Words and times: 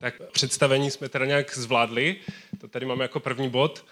Tak 0.00 0.14
představení 0.32 0.90
jsme 0.90 1.08
teda 1.08 1.24
nějak 1.24 1.58
zvládli, 1.58 2.16
to 2.60 2.68
tady 2.68 2.86
máme 2.86 3.04
jako 3.04 3.20
první 3.20 3.50
bod. 3.50 3.84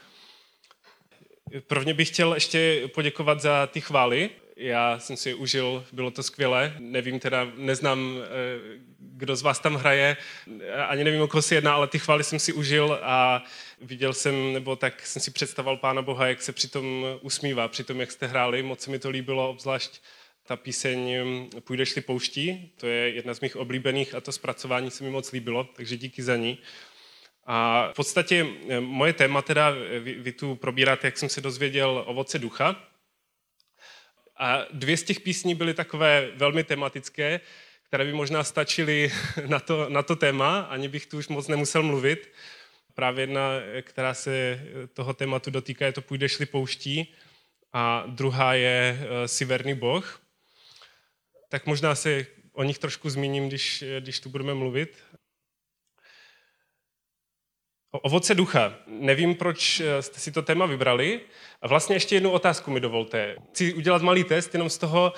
Prvně 1.67 1.95
bych 1.95 2.09
chtěl 2.09 2.35
ještě 2.35 2.89
poděkovat 2.95 3.41
za 3.41 3.67
ty 3.67 3.81
chvály. 3.81 4.31
Já 4.57 4.99
jsem 4.99 5.17
si 5.17 5.29
je 5.29 5.35
užil, 5.35 5.85
bylo 5.93 6.11
to 6.11 6.23
skvělé. 6.23 6.75
Nevím 6.79 7.21
teda, 7.21 7.49
neznám, 7.57 8.19
eh, 8.19 8.27
kdo 8.99 9.37
z 9.37 9.43
vás 9.43 9.59
tam 9.59 9.75
hraje, 9.75 10.17
ani 10.89 11.05
nevím, 11.05 11.23
o 11.23 11.29
koho 11.29 11.43
se 11.43 11.55
jedná, 11.55 11.75
ale 11.75 11.87
ty 11.87 11.99
chvály 11.99 12.25
jsem 12.25 12.39
si 12.39 12.53
užil 12.53 12.99
a 13.03 13.45
viděl 13.81 14.13
jsem, 14.13 14.53
nebo 14.53 14.77
tak 14.77 15.07
jsem 15.07 15.23
si 15.23 15.31
představoval 15.31 15.77
Pána 15.77 16.03
Boha, 16.03 16.27
jak 16.27 16.43
se 16.43 16.53
přitom 16.53 17.07
usmívá, 17.21 17.69
přitom 17.69 18.01
jak 18.01 18.13
jste 18.13 18.27
hráli, 18.27 18.63
moc 18.63 18.81
se 18.81 18.91
mi 18.91 18.99
to 18.99 19.11
líbilo, 19.11 19.51
obzvlášť 19.51 20.01
ta 20.47 20.57
píseň 20.57 21.17
Půjdeš-li 21.61 22.03
pouští, 22.03 22.73
to 22.77 22.87
je 22.87 23.11
jedna 23.11 23.35
z 23.35 23.41
mých 23.41 23.57
oblíbených 23.57 24.15
a 24.15 24.21
to 24.21 24.33
zpracování 24.33 24.91
se 24.91 25.05
mi 25.05 25.11
moc 25.11 25.33
líbilo, 25.33 25.65
takže 25.65 25.97
díky 25.97 26.23
za 26.23 26.37
ní. 26.37 26.59
A 27.45 27.89
v 27.93 27.97
podstatě 27.97 28.47
moje 28.81 29.13
téma 29.13 29.43
teda, 29.43 29.71
vy, 30.01 30.15
vy 30.15 30.33
tu 30.33 30.55
probíráte, 30.55 31.07
jak 31.07 31.19
jsem 31.19 31.29
se 31.29 31.41
dozvěděl, 31.41 32.05
ovoce 32.07 32.39
ducha. 32.39 32.83
A 34.37 34.67
dvě 34.73 34.97
z 34.97 35.03
těch 35.03 35.21
písní 35.21 35.55
byly 35.55 35.75
takové 35.75 36.31
velmi 36.35 36.65
tematické, 36.65 37.41
které 37.83 38.05
by 38.05 38.13
možná 38.13 38.45
stačily 38.45 39.13
na 39.47 39.61
to, 39.61 39.89
na 39.89 40.03
to 40.03 40.17
téma, 40.17 40.61
ani 40.61 40.89
bych 40.89 41.07
tu 41.07 41.19
už 41.19 41.29
moc 41.29 41.49
nemusel 41.49 41.83
mluvit. 41.83 42.33
Právě 42.95 43.23
jedna, 43.23 43.51
která 43.83 44.15
se 44.15 44.61
toho 44.95 45.15
tématu 45.15 45.51
dotýká, 45.51 45.87
je 45.87 45.93
to 45.93 46.03
Půjdeš-li 46.03 46.47
pouští 46.47 47.15
a 47.73 48.05
druhá 48.07 48.55
je 48.55 48.99
eh, 49.01 49.29
Siverný 49.29 49.75
boh 49.75 50.26
tak 51.49 51.67
možná 51.67 51.95
se 51.95 52.27
o 52.53 52.63
nich 52.63 52.79
trošku 52.79 53.11
zmíním, 53.11 53.49
když, 53.49 53.85
když 54.01 54.21
tu 54.21 54.29
budeme 54.29 54.55
mluvit. 54.55 55.03
O 57.91 57.99
ovoce 57.99 58.35
ducha. 58.35 58.75
Nevím, 58.87 59.35
proč 59.35 59.83
jste 60.01 60.21
si 60.21 60.33
to 60.33 60.43
téma 60.43 60.67
vybrali. 60.67 61.21
A 61.63 61.69
vlastně 61.69 61.97
ještě 61.97 62.17
jednu 62.17 62.31
otázku 62.31 62.71
mi 62.71 62.81
dovolte. 62.81 63.37
Chci 63.51 63.75
udělat 63.75 64.03
malý 64.03 64.25
test 64.25 64.55
jenom 64.55 64.71
z 64.71 64.79
toho, 64.79 65.13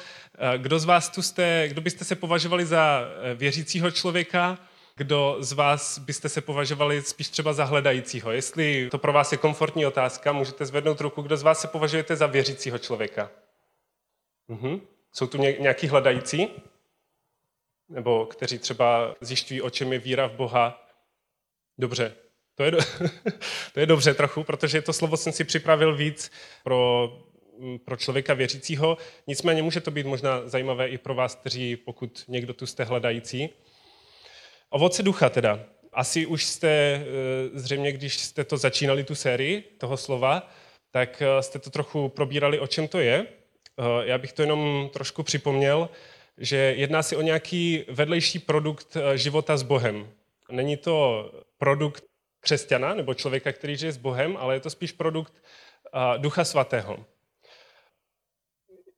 kdo 0.56 0.78
z 0.78 0.84
vás 0.84 1.08
tu 1.08 1.22
jste, 1.22 1.68
kdo 1.68 1.80
byste 1.80 2.04
se 2.04 2.16
považovali 2.16 2.66
za 2.66 3.08
věřícího 3.34 3.90
člověka, 3.90 4.58
kdo 4.96 5.36
z 5.40 5.52
vás 5.52 5.98
byste 5.98 6.28
se 6.28 6.40
považovali 6.40 7.02
spíš 7.02 7.28
třeba 7.28 7.52
za 7.52 7.64
hledajícího. 7.64 8.32
Jestli 8.32 8.88
to 8.90 8.98
pro 8.98 9.12
vás 9.12 9.32
je 9.32 9.38
komfortní 9.38 9.86
otázka, 9.86 10.32
můžete 10.32 10.66
zvednout 10.66 11.00
ruku, 11.00 11.22
kdo 11.22 11.36
z 11.36 11.42
vás 11.42 11.60
se 11.60 11.68
považujete 11.68 12.16
za 12.16 12.26
věřícího 12.26 12.78
člověka. 12.78 13.30
Mhm. 14.48 14.80
Jsou 15.18 15.26
tu 15.26 15.38
nějaký 15.38 15.86
hledající? 15.86 16.48
Nebo 17.88 18.26
kteří 18.26 18.58
třeba 18.58 19.14
zjišťují, 19.20 19.62
o 19.62 19.70
čem 19.70 19.92
je 19.92 19.98
víra 19.98 20.26
v 20.26 20.32
Boha? 20.32 20.88
Dobře, 21.78 22.14
to 22.54 22.64
je, 22.64 22.70
do... 22.70 22.78
to 23.72 23.80
je 23.80 23.86
dobře 23.86 24.14
trochu, 24.14 24.44
protože 24.44 24.82
to 24.82 24.92
slovo 24.92 25.16
jsem 25.16 25.32
si 25.32 25.44
připravil 25.44 25.96
víc 25.96 26.30
pro, 26.64 27.12
mm, 27.58 27.78
pro 27.78 27.96
člověka 27.96 28.34
věřícího. 28.34 28.96
Nicméně 29.26 29.62
může 29.62 29.80
to 29.80 29.90
být 29.90 30.06
možná 30.06 30.48
zajímavé 30.48 30.88
i 30.88 30.98
pro 30.98 31.14
vás, 31.14 31.34
kteří, 31.34 31.76
pokud 31.76 32.24
někdo 32.28 32.54
tu 32.54 32.66
jste 32.66 32.84
hledající. 32.84 33.48
Ovoce 34.70 35.02
ducha 35.02 35.30
teda. 35.30 35.60
Asi 35.92 36.26
už 36.26 36.44
jste, 36.44 36.68
eh, 36.68 37.04
zřejmě 37.54 37.92
když 37.92 38.18
jste 38.18 38.44
to 38.44 38.56
začínali, 38.56 39.04
tu 39.04 39.14
sérii 39.14 39.62
toho 39.78 39.96
slova, 39.96 40.50
tak 40.90 41.22
eh, 41.22 41.42
jste 41.42 41.58
to 41.58 41.70
trochu 41.70 42.08
probírali, 42.08 42.58
o 42.60 42.66
čem 42.66 42.88
to 42.88 42.98
je. 42.98 43.37
Eh, 43.78 44.06
já 44.06 44.18
bych 44.18 44.32
to 44.32 44.42
jenom 44.42 44.90
trošku 44.92 45.22
připomněl, 45.22 45.88
že 46.38 46.56
jedná 46.56 47.02
se 47.02 47.16
o 47.16 47.22
nějaký 47.22 47.84
vedlejší 47.88 48.38
produkt 48.38 48.96
eh, 48.96 49.18
života 49.18 49.56
s 49.56 49.62
Bohem. 49.62 50.08
Není 50.50 50.76
to 50.76 51.30
produkt 51.58 52.04
křesťana 52.40 52.94
nebo 52.94 53.14
člověka, 53.14 53.52
který 53.52 53.76
žije 53.76 53.92
s 53.92 53.96
Bohem, 53.96 54.36
ale 54.36 54.54
je 54.54 54.60
to 54.60 54.70
spíš 54.70 54.92
produkt 54.92 55.32
eh, 55.94 56.18
Ducha 56.18 56.44
Svatého. 56.44 57.04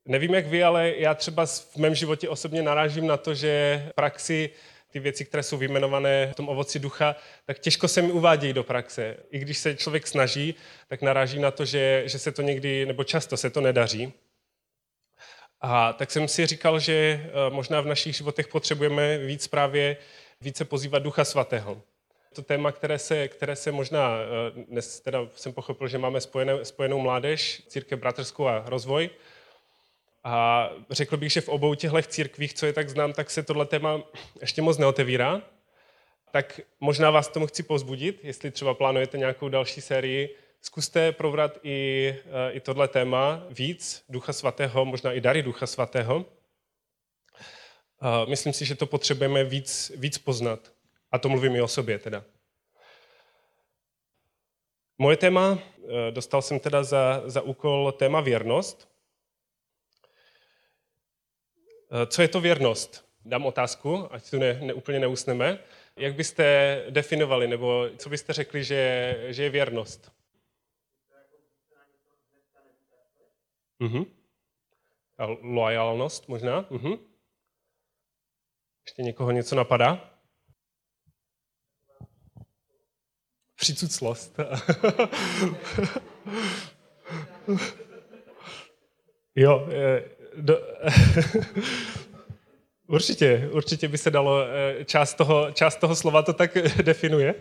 Nevím, 0.04 0.34
jak 0.34 0.46
vy, 0.46 0.64
ale 0.64 0.94
já 0.96 1.14
třeba 1.14 1.46
v 1.46 1.76
mém 1.76 1.94
životě 1.94 2.28
osobně 2.28 2.62
narážím 2.62 3.06
na 3.06 3.16
to, 3.16 3.34
že 3.34 3.84
praxi 3.94 4.50
ty 4.90 5.00
věci, 5.00 5.24
které 5.24 5.42
jsou 5.42 5.56
vyjmenované 5.56 6.26
v 6.32 6.34
tom 6.34 6.48
ovoci 6.48 6.78
ducha, 6.78 7.16
tak 7.46 7.58
těžko 7.58 7.88
se 7.88 8.02
mi 8.02 8.12
uvádějí 8.12 8.52
do 8.52 8.64
praxe. 8.64 9.16
I 9.30 9.38
když 9.38 9.58
se 9.58 9.76
člověk 9.76 10.06
snaží, 10.06 10.54
tak 10.88 11.02
naráží 11.02 11.38
na 11.38 11.50
to, 11.50 11.64
že, 11.64 12.02
že 12.06 12.18
se 12.18 12.32
to 12.32 12.42
někdy, 12.42 12.86
nebo 12.86 13.04
často 13.04 13.36
se 13.36 13.50
to 13.50 13.60
nedaří. 13.60 14.12
A 15.60 15.92
tak 15.92 16.10
jsem 16.10 16.28
si 16.28 16.46
říkal, 16.46 16.78
že 16.80 16.92
eh, 16.92 17.50
možná 17.50 17.80
v 17.80 17.86
našich 17.86 18.16
životech 18.16 18.48
potřebujeme 18.48 19.18
víc 19.18 19.46
právě 19.46 19.96
více 20.40 20.64
pozývat 20.64 21.02
Ducha 21.02 21.24
Svatého. 21.24 21.82
To 22.34 22.42
téma, 22.42 22.72
které 22.72 22.98
se, 22.98 23.28
které 23.28 23.56
se 23.56 23.72
možná, 23.72 24.18
eh, 24.18 24.64
dnes 24.68 25.00
teda 25.00 25.18
jsem 25.34 25.52
pochopil, 25.52 25.88
že 25.88 25.98
máme 25.98 26.20
spojené, 26.20 26.64
spojenou 26.64 27.00
mládež, 27.00 27.62
církev 27.68 27.98
bratrskou 27.98 28.46
a 28.46 28.62
rozvoj. 28.66 29.10
A 30.24 30.68
řekl 30.90 31.16
bych, 31.16 31.32
že 31.32 31.40
v 31.40 31.48
obou 31.48 31.74
těchto 31.74 32.02
církvích, 32.02 32.54
co 32.54 32.66
je 32.66 32.72
tak 32.72 32.88
znám, 32.88 33.12
tak 33.12 33.30
se 33.30 33.42
tohle 33.42 33.66
téma 33.66 34.02
ještě 34.40 34.62
moc 34.62 34.78
neotevírá. 34.78 35.42
Tak 36.30 36.60
možná 36.80 37.10
vás 37.10 37.28
tomu 37.28 37.46
chci 37.46 37.62
pozbudit, 37.62 38.20
jestli 38.22 38.50
třeba 38.50 38.74
plánujete 38.74 39.18
nějakou 39.18 39.48
další 39.48 39.80
sérii 39.80 40.36
Zkuste 40.62 41.12
provrat 41.12 41.58
i, 41.62 42.08
eh, 42.18 42.52
i 42.52 42.60
tohle 42.60 42.88
téma 42.88 43.46
víc, 43.50 44.04
Ducha 44.08 44.32
Svatého, 44.32 44.84
možná 44.84 45.12
i 45.12 45.20
dary 45.20 45.42
Ducha 45.42 45.66
Svatého. 45.66 46.26
Myslím 48.28 48.52
si, 48.52 48.64
že 48.64 48.74
to 48.74 48.86
potřebujeme 48.86 49.44
víc, 49.44 49.92
víc 49.96 50.18
poznat. 50.18 50.72
A 51.12 51.18
to 51.18 51.28
mluvím 51.28 51.56
i 51.56 51.62
o 51.62 51.68
sobě 51.68 51.98
teda. 51.98 52.24
Moje 54.98 55.16
téma, 55.16 55.58
eh, 55.58 56.10
dostal 56.10 56.42
jsem 56.42 56.60
teda 56.60 56.82
za, 56.82 57.22
za 57.26 57.40
úkol 57.42 57.92
téma 57.92 58.20
věrnost. 58.20 58.88
Eh, 61.92 62.06
co 62.06 62.22
je 62.22 62.28
to 62.28 62.40
věrnost? 62.40 63.04
Dám 63.24 63.46
otázku, 63.46 64.08
ať 64.10 64.30
tu 64.30 64.38
ne, 64.38 64.60
ne, 64.60 64.74
úplně 64.74 64.98
neusneme. 64.98 65.58
Jak 65.96 66.14
byste 66.14 66.84
definovali, 66.90 67.48
nebo 67.48 67.88
co 67.96 68.08
byste 68.08 68.32
řekli, 68.32 68.64
že, 68.64 69.16
že 69.28 69.42
je 69.42 69.50
věrnost? 69.50 70.12
Uh-huh. 73.80 74.06
A 75.18 75.26
lojalnost 75.42 76.28
možná. 76.28 76.70
Uh-huh. 76.70 76.98
Ještě 78.86 79.02
někoho 79.02 79.30
něco 79.30 79.56
napadá? 79.56 80.10
Přicuclost. 83.54 84.36
jo, 89.34 89.68
do, 90.36 90.56
určitě, 92.86 93.48
určitě 93.52 93.88
by 93.88 93.98
se 93.98 94.10
dalo, 94.10 94.42
eh, 94.42 94.84
část 94.84 95.14
toho, 95.14 95.52
část 95.52 95.76
toho 95.76 95.96
slova 95.96 96.22
to 96.22 96.32
tak 96.32 96.54
definuje. 96.82 97.34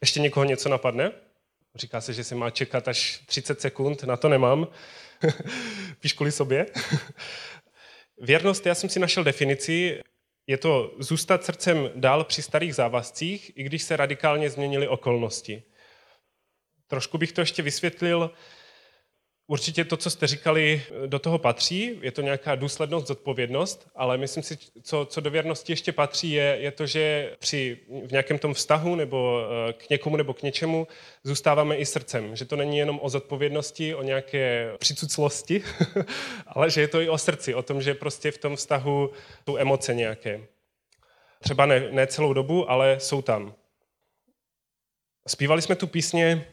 Ještě 0.00 0.20
někoho 0.20 0.44
něco 0.44 0.68
napadne? 0.68 1.12
Říká 1.74 2.00
se, 2.00 2.12
že 2.12 2.24
se 2.24 2.34
má 2.34 2.50
čekat 2.50 2.88
až 2.88 3.22
30 3.26 3.60
sekund, 3.60 4.02
na 4.02 4.16
to 4.16 4.28
nemám. 4.28 4.68
Píš 6.00 6.12
kvůli 6.12 6.32
sobě. 6.32 6.66
Věrnost, 8.20 8.66
já 8.66 8.74
jsem 8.74 8.90
si 8.90 9.00
našel 9.00 9.24
definici, 9.24 10.00
je 10.46 10.58
to 10.58 10.94
zůstat 10.98 11.44
srdcem 11.44 11.90
dál 11.94 12.24
při 12.24 12.42
starých 12.42 12.74
závazcích, 12.74 13.52
i 13.58 13.62
když 13.62 13.82
se 13.82 13.96
radikálně 13.96 14.50
změnily 14.50 14.88
okolnosti. 14.88 15.62
Trošku 16.86 17.18
bych 17.18 17.32
to 17.32 17.40
ještě 17.40 17.62
vysvětlil. 17.62 18.30
Určitě 19.50 19.84
to, 19.84 19.96
co 19.96 20.10
jste 20.10 20.26
říkali, 20.26 20.82
do 21.06 21.18
toho 21.18 21.38
patří, 21.38 21.98
je 22.02 22.12
to 22.12 22.22
nějaká 22.22 22.54
důslednost, 22.54 23.06
zodpovědnost, 23.06 23.88
ale 23.94 24.18
myslím 24.18 24.42
si, 24.42 24.58
co, 24.82 25.06
co 25.10 25.20
do 25.20 25.30
věrnosti 25.30 25.72
ještě 25.72 25.92
patří, 25.92 26.30
je, 26.30 26.56
je 26.60 26.70
to, 26.70 26.86
že 26.86 27.34
při 27.38 27.78
v 28.06 28.12
nějakém 28.12 28.38
tom 28.38 28.54
vztahu 28.54 28.94
nebo 28.94 29.42
eh, 29.68 29.72
k 29.72 29.90
někomu 29.90 30.16
nebo 30.16 30.34
k 30.34 30.42
něčemu 30.42 30.86
zůstáváme 31.24 31.76
i 31.76 31.86
srdcem. 31.86 32.36
Že 32.36 32.44
to 32.44 32.56
není 32.56 32.78
jenom 32.78 32.98
o 33.02 33.08
zodpovědnosti, 33.08 33.94
o 33.94 34.02
nějaké 34.02 34.72
přicuclosti, 34.78 35.62
ale 36.46 36.70
že 36.70 36.80
je 36.80 36.88
to 36.88 37.00
i 37.00 37.08
o 37.08 37.18
srdci, 37.18 37.54
o 37.54 37.62
tom, 37.62 37.82
že 37.82 37.94
prostě 37.94 38.30
v 38.30 38.38
tom 38.38 38.56
vztahu 38.56 39.10
jsou 39.48 39.56
emoce 39.56 39.94
nějaké. 39.94 40.46
Třeba 41.42 41.66
ne, 41.66 41.88
ne 41.90 42.06
celou 42.06 42.32
dobu, 42.32 42.70
ale 42.70 43.00
jsou 43.00 43.22
tam. 43.22 43.54
Zpívali 45.28 45.62
jsme 45.62 45.76
tu 45.76 45.86
písně 45.86 46.46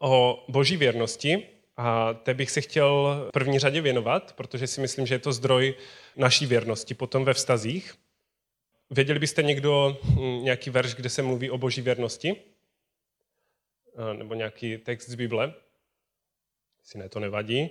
o 0.00 0.44
boží 0.48 0.76
věrnosti, 0.76 1.49
a 1.80 2.14
té 2.14 2.34
bych 2.34 2.50
se 2.50 2.60
chtěl 2.60 3.16
v 3.28 3.32
první 3.32 3.58
řadě 3.58 3.80
věnovat, 3.80 4.32
protože 4.32 4.66
si 4.66 4.80
myslím, 4.80 5.06
že 5.06 5.14
je 5.14 5.18
to 5.18 5.32
zdroj 5.32 5.74
naší 6.16 6.46
věrnosti 6.46 6.94
potom 6.94 7.24
ve 7.24 7.34
vztazích. 7.34 7.94
Věděli 8.90 9.18
byste 9.18 9.42
někdo 9.42 9.98
hm, 10.02 10.44
nějaký 10.44 10.70
verš, 10.70 10.94
kde 10.94 11.08
se 11.08 11.22
mluví 11.22 11.50
o 11.50 11.58
boží 11.58 11.82
věrnosti? 11.82 12.36
Nebo 14.12 14.34
nějaký 14.34 14.78
text 14.78 15.08
z 15.08 15.14
Bible? 15.14 15.54
Si 16.82 16.98
ne, 16.98 17.08
to 17.08 17.20
nevadí. 17.20 17.70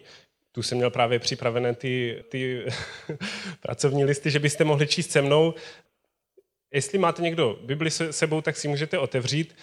Tu 0.51 0.63
jsem 0.63 0.77
měl 0.77 0.89
právě 0.89 1.19
připravené 1.19 1.75
ty, 1.75 2.23
ty 2.29 2.65
pracovní 3.61 4.05
listy, 4.05 4.31
že 4.31 4.39
byste 4.39 4.63
mohli 4.63 4.87
číst 4.87 5.11
se 5.11 5.21
mnou. 5.21 5.53
Jestli 6.71 6.97
máte 6.97 7.21
někdo 7.21 7.59
Bibli 7.61 7.91
se 7.91 8.13
sebou, 8.13 8.41
tak 8.41 8.57
si 8.57 8.67
můžete 8.67 8.97
otevřít. 8.97 9.55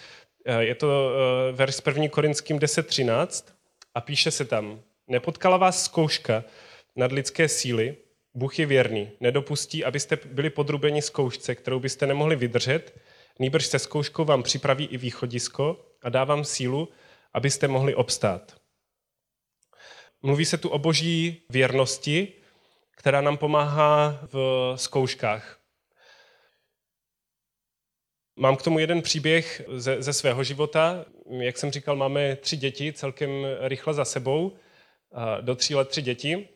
Eh, 0.45 0.63
je 0.63 0.75
to 0.75 1.11
eh, 1.11 1.51
verš 1.51 1.75
z 1.75 1.81
1. 1.87 2.09
Korinským 2.09 2.59
10.13 2.59 3.56
a 3.97 4.01
píše 4.01 4.31
se 4.31 4.45
tam, 4.45 4.81
nepotkala 5.07 5.57
vás 5.57 5.83
zkouška 5.83 6.43
nad 6.95 7.11
lidské 7.11 7.49
síly, 7.49 7.97
Bůh 8.33 8.59
je 8.59 8.65
věrný, 8.65 9.11
nedopustí, 9.19 9.85
abyste 9.85 10.17
byli 10.25 10.49
podrubeni 10.49 11.01
zkoušce, 11.01 11.55
kterou 11.55 11.79
byste 11.79 12.07
nemohli 12.07 12.35
vydržet, 12.35 13.01
nýbrž 13.39 13.65
se 13.65 13.79
zkouškou 13.79 14.25
vám 14.25 14.43
připraví 14.43 14.85
i 14.85 14.97
východisko 14.97 15.85
a 16.03 16.09
dá 16.09 16.23
vám 16.23 16.43
sílu, 16.45 16.89
abyste 17.33 17.67
mohli 17.67 17.95
obstát. 17.95 18.55
Mluví 20.21 20.45
se 20.45 20.57
tu 20.57 20.69
o 20.69 20.79
boží 20.79 21.41
věrnosti, 21.49 22.33
která 22.97 23.21
nám 23.21 23.37
pomáhá 23.37 24.19
v 24.31 24.73
zkouškách. 24.75 25.56
Mám 28.39 28.55
k 28.55 28.61
tomu 28.61 28.79
jeden 28.79 29.01
příběh 29.01 29.61
ze, 29.75 30.01
ze 30.01 30.13
svého 30.13 30.43
života. 30.43 31.05
Jak 31.39 31.57
jsem 31.57 31.71
říkal, 31.71 31.95
máme 31.95 32.35
tři 32.35 32.57
děti 32.57 32.93
celkem 32.93 33.29
rychle 33.61 33.93
za 33.93 34.05
sebou. 34.05 34.51
Do 35.41 35.55
tří 35.55 35.75
let 35.75 35.89
tři 35.89 36.01
děti. 36.01 36.47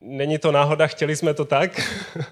Není 0.00 0.38
to 0.38 0.52
náhoda, 0.52 0.86
chtěli 0.86 1.16
jsme 1.16 1.34
to 1.34 1.44
tak, 1.44 1.80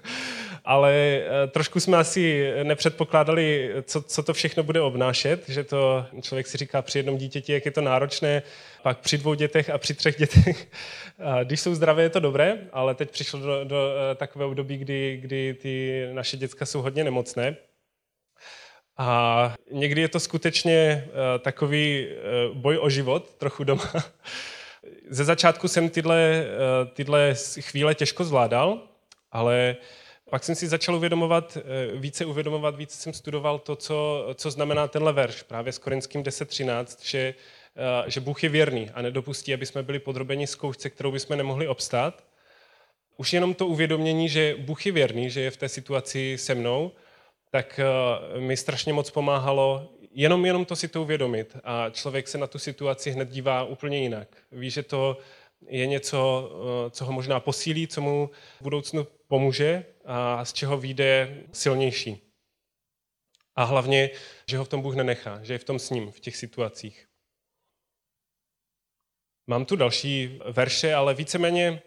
ale 0.65 0.93
eh, 0.93 1.47
trošku 1.47 1.79
jsme 1.79 1.97
asi 1.97 2.51
nepředpokládali, 2.63 3.73
co, 3.83 4.01
co 4.01 4.23
to 4.23 4.33
všechno 4.33 4.63
bude 4.63 4.81
obnášet, 4.81 5.49
že 5.49 5.63
to 5.63 6.05
člověk 6.21 6.47
si 6.47 6.57
říká 6.57 6.81
při 6.81 6.99
jednom 6.99 7.17
dítěti, 7.17 7.53
jak 7.53 7.65
je 7.65 7.71
to 7.71 7.81
náročné, 7.81 8.43
pak 8.83 8.99
při 8.99 9.17
dvou 9.17 9.33
dětech 9.33 9.69
a 9.69 9.77
při 9.77 9.93
třech 9.93 10.17
dětech. 10.17 10.67
Když 11.43 11.59
jsou 11.59 11.75
zdravé, 11.75 12.03
je 12.03 12.09
to 12.09 12.19
dobré, 12.19 12.57
ale 12.71 12.95
teď 12.95 13.11
přišlo 13.11 13.39
do, 13.39 13.63
do 13.63 13.91
eh, 14.11 14.15
takové 14.15 14.45
období, 14.45 14.77
kdy, 14.77 15.17
kdy 15.21 15.53
ty 15.53 16.05
naše 16.13 16.37
děcka 16.37 16.65
jsou 16.65 16.81
hodně 16.81 17.03
nemocné. 17.03 17.55
A 18.97 19.53
někdy 19.71 20.01
je 20.01 20.07
to 20.07 20.19
skutečně 20.19 20.73
eh, 20.73 21.39
takový 21.39 22.07
boj 22.53 22.77
o 22.81 22.89
život, 22.89 23.33
trochu 23.37 23.63
doma. 23.63 23.91
Ze 25.09 25.23
začátku 25.23 25.67
jsem 25.67 25.89
tyhle, 25.89 26.45
tyhle 26.93 27.35
chvíle 27.59 27.95
těžko 27.95 28.23
zvládal, 28.23 28.79
ale 29.31 29.77
pak 30.29 30.43
jsem 30.43 30.55
si 30.55 30.67
začal 30.67 30.95
uvědomovat, 30.95 31.57
eh, 31.57 31.97
více 31.97 32.25
uvědomovat, 32.25 32.75
více 32.75 32.97
jsem 32.97 33.13
studoval 33.13 33.59
to, 33.59 33.75
co, 33.75 34.27
co 34.35 34.51
znamená 34.51 34.87
tenhle 34.87 35.13
verš, 35.13 35.43
právě 35.43 35.73
s 35.73 35.77
Korinským 35.77 36.23
10.13, 36.23 37.03
že, 37.03 37.33
eh, 37.75 38.11
že 38.11 38.19
Bůh 38.19 38.43
je 38.43 38.49
věrný 38.49 38.89
a 38.93 39.01
nedopustí, 39.01 39.53
aby 39.53 39.65
jsme 39.65 39.83
byli 39.83 39.99
podrobeni 39.99 40.47
zkoušce, 40.47 40.89
kterou 40.89 41.11
bychom 41.11 41.37
nemohli 41.37 41.67
obstát. 41.67 42.23
Už 43.17 43.33
jenom 43.33 43.53
to 43.53 43.67
uvědomění, 43.67 44.29
že 44.29 44.55
Bůh 44.59 44.85
je 44.85 44.91
věrný, 44.91 45.29
že 45.29 45.41
je 45.41 45.51
v 45.51 45.57
té 45.57 45.69
situaci 45.69 46.37
se 46.37 46.55
mnou, 46.55 46.91
tak 47.49 47.79
eh, 47.79 48.39
mi 48.39 48.57
strašně 48.57 48.93
moc 48.93 49.09
pomáhalo 49.11 49.93
jenom, 50.11 50.45
jenom 50.45 50.65
to 50.65 50.75
si 50.75 50.87
to 50.87 51.01
uvědomit. 51.01 51.57
A 51.63 51.89
člověk 51.89 52.27
se 52.27 52.37
na 52.37 52.47
tu 52.47 52.59
situaci 52.59 53.11
hned 53.11 53.29
dívá 53.29 53.63
úplně 53.63 53.97
jinak. 53.97 54.37
Ví, 54.51 54.69
že 54.69 54.83
to 54.83 55.17
je 55.67 55.87
něco, 55.87 56.51
co 56.89 57.05
ho 57.05 57.11
možná 57.11 57.39
posílí, 57.39 57.87
co 57.87 58.01
mu 58.01 58.29
v 58.59 58.61
budoucnu 58.61 59.07
pomůže 59.27 59.85
a 60.05 60.45
z 60.45 60.53
čeho 60.53 60.77
vyjde 60.77 61.43
silnější. 61.51 62.21
A 63.55 63.63
hlavně, 63.63 64.09
že 64.49 64.57
ho 64.57 64.65
v 64.65 64.69
tom 64.69 64.81
Bůh 64.81 64.95
nenechá, 64.95 65.43
že 65.43 65.53
je 65.53 65.59
v 65.59 65.63
tom 65.63 65.79
s 65.79 65.89
ním 65.89 66.11
v 66.11 66.19
těch 66.19 66.35
situacích. 66.35 67.07
Mám 69.47 69.65
tu 69.65 69.75
další 69.75 70.39
verše, 70.51 70.93
ale 70.93 71.13
víceméně 71.13 71.81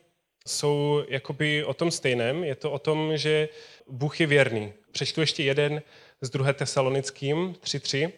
jsou 0.47 1.05
jakoby 1.09 1.65
o 1.65 1.75
tom 1.75 1.91
stejném. 1.91 2.45
Je 2.45 2.55
to 2.55 2.71
o 2.71 2.79
tom, 2.79 3.17
že 3.17 3.49
Bůh 3.89 4.21
je 4.21 4.27
věrný. 4.27 4.73
Přečtu 4.93 5.21
ještě 5.21 5.43
jeden 5.43 5.83
z 6.21 6.31
druhé 6.31 6.53
tesalonickým 6.55 7.53
3.3. 7.53 8.13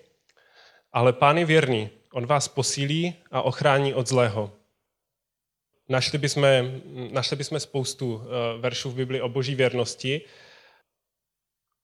Ale 0.93 1.13
pán 1.13 1.39
je 1.39 1.45
věrný. 1.45 1.91
On 2.13 2.27
vás 2.27 2.49
posílí 2.49 3.15
a 3.31 3.43
ochrání 3.43 3.95
od 3.95 4.09
zlého. 4.09 4.53
Našli 5.89 6.19
bychom, 6.19 6.45
našli 7.11 7.37
bychom 7.37 7.61
spoustu 7.61 8.23
eh, 8.23 8.59
veršů 8.59 8.91
v 8.91 8.95
Bibli 8.95 9.21
o 9.21 9.29
boží 9.29 9.55
věrnosti. 9.55 10.21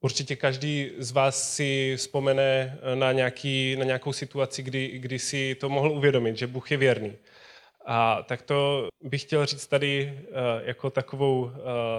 Určitě 0.01 0.37
každý 0.37 0.91
z 0.99 1.11
vás 1.11 1.55
si 1.55 1.95
vzpomene 1.97 2.79
eh, 2.83 2.97
na, 2.97 3.13
nějaký, 3.13 3.77
na 3.77 3.85
nějakou 3.85 4.13
situaci, 4.13 4.63
kdy, 4.63 4.99
kdy 4.99 5.19
si 5.19 5.55
to 5.55 5.69
mohl 5.69 5.91
uvědomit, 5.91 6.37
že 6.37 6.47
Bůh 6.47 6.71
je 6.71 6.77
věrný. 6.77 7.17
A 7.91 8.23
tak 8.23 8.43
to 8.43 8.89
bych 9.01 9.23
chtěl 9.23 9.47
říct 9.47 9.67
tady 9.67 10.19
eh, 10.19 10.31
jako 10.65 10.91
takovou, 10.91 11.51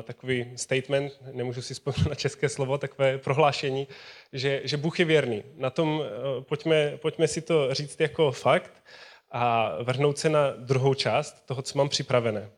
takový 0.04 0.54
statement, 0.56 1.14
nemůžu 1.32 1.62
si 1.62 1.74
vzpomenout 1.74 2.10
na 2.10 2.16
české 2.16 2.50
slovo, 2.50 2.78
takové 2.78 3.18
prohlášení, 3.18 3.88
že, 4.34 4.62
že 4.64 4.78
Bůh 4.78 5.00
je 5.00 5.06
věrný. 5.06 5.44
Na 5.56 5.70
tom 5.70 6.04
pojďme, 6.42 6.98
pojďme 6.98 7.28
si 7.28 7.42
to 7.42 7.74
říct 7.74 8.00
jako 8.00 8.32
fakt 8.32 8.84
a 9.32 9.76
vrhnout 9.84 10.18
se 10.18 10.30
na 10.30 10.52
druhou 10.52 10.94
část 10.94 11.46
toho, 11.46 11.62
co 11.62 11.78
mám 11.78 11.90
připravené. 11.90 12.52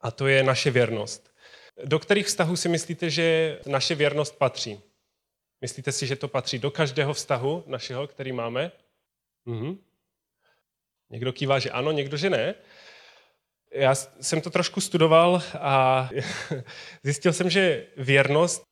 A 0.00 0.10
to 0.10 0.26
je 0.26 0.42
naše 0.42 0.70
věrnost. 0.70 1.30
Do 1.84 1.98
kterých 1.98 2.26
vztahů 2.26 2.56
si 2.56 2.68
myslíte, 2.68 3.10
že 3.10 3.58
naše 3.66 3.94
věrnost 3.94 4.38
patří? 4.38 4.80
Myslíte 5.60 5.92
si, 5.92 6.06
že 6.06 6.16
to 6.16 6.28
patří 6.28 6.58
do 6.58 6.70
každého 6.70 7.14
vztahu 7.14 7.64
našeho, 7.66 8.06
který 8.06 8.32
máme? 8.32 8.72
Mhm. 9.44 9.78
Někdo 11.10 11.32
kývá, 11.32 11.58
že 11.58 11.70
ano, 11.70 11.92
někdo, 11.92 12.16
že 12.16 12.30
ne. 12.30 12.54
Já 13.72 13.94
jsem 13.94 14.40
to 14.40 14.50
trošku 14.50 14.80
studoval 14.80 15.42
a 15.58 16.08
zjistil 17.02 17.32
jsem, 17.32 17.50
že 17.50 17.86
věrnost, 17.96 18.62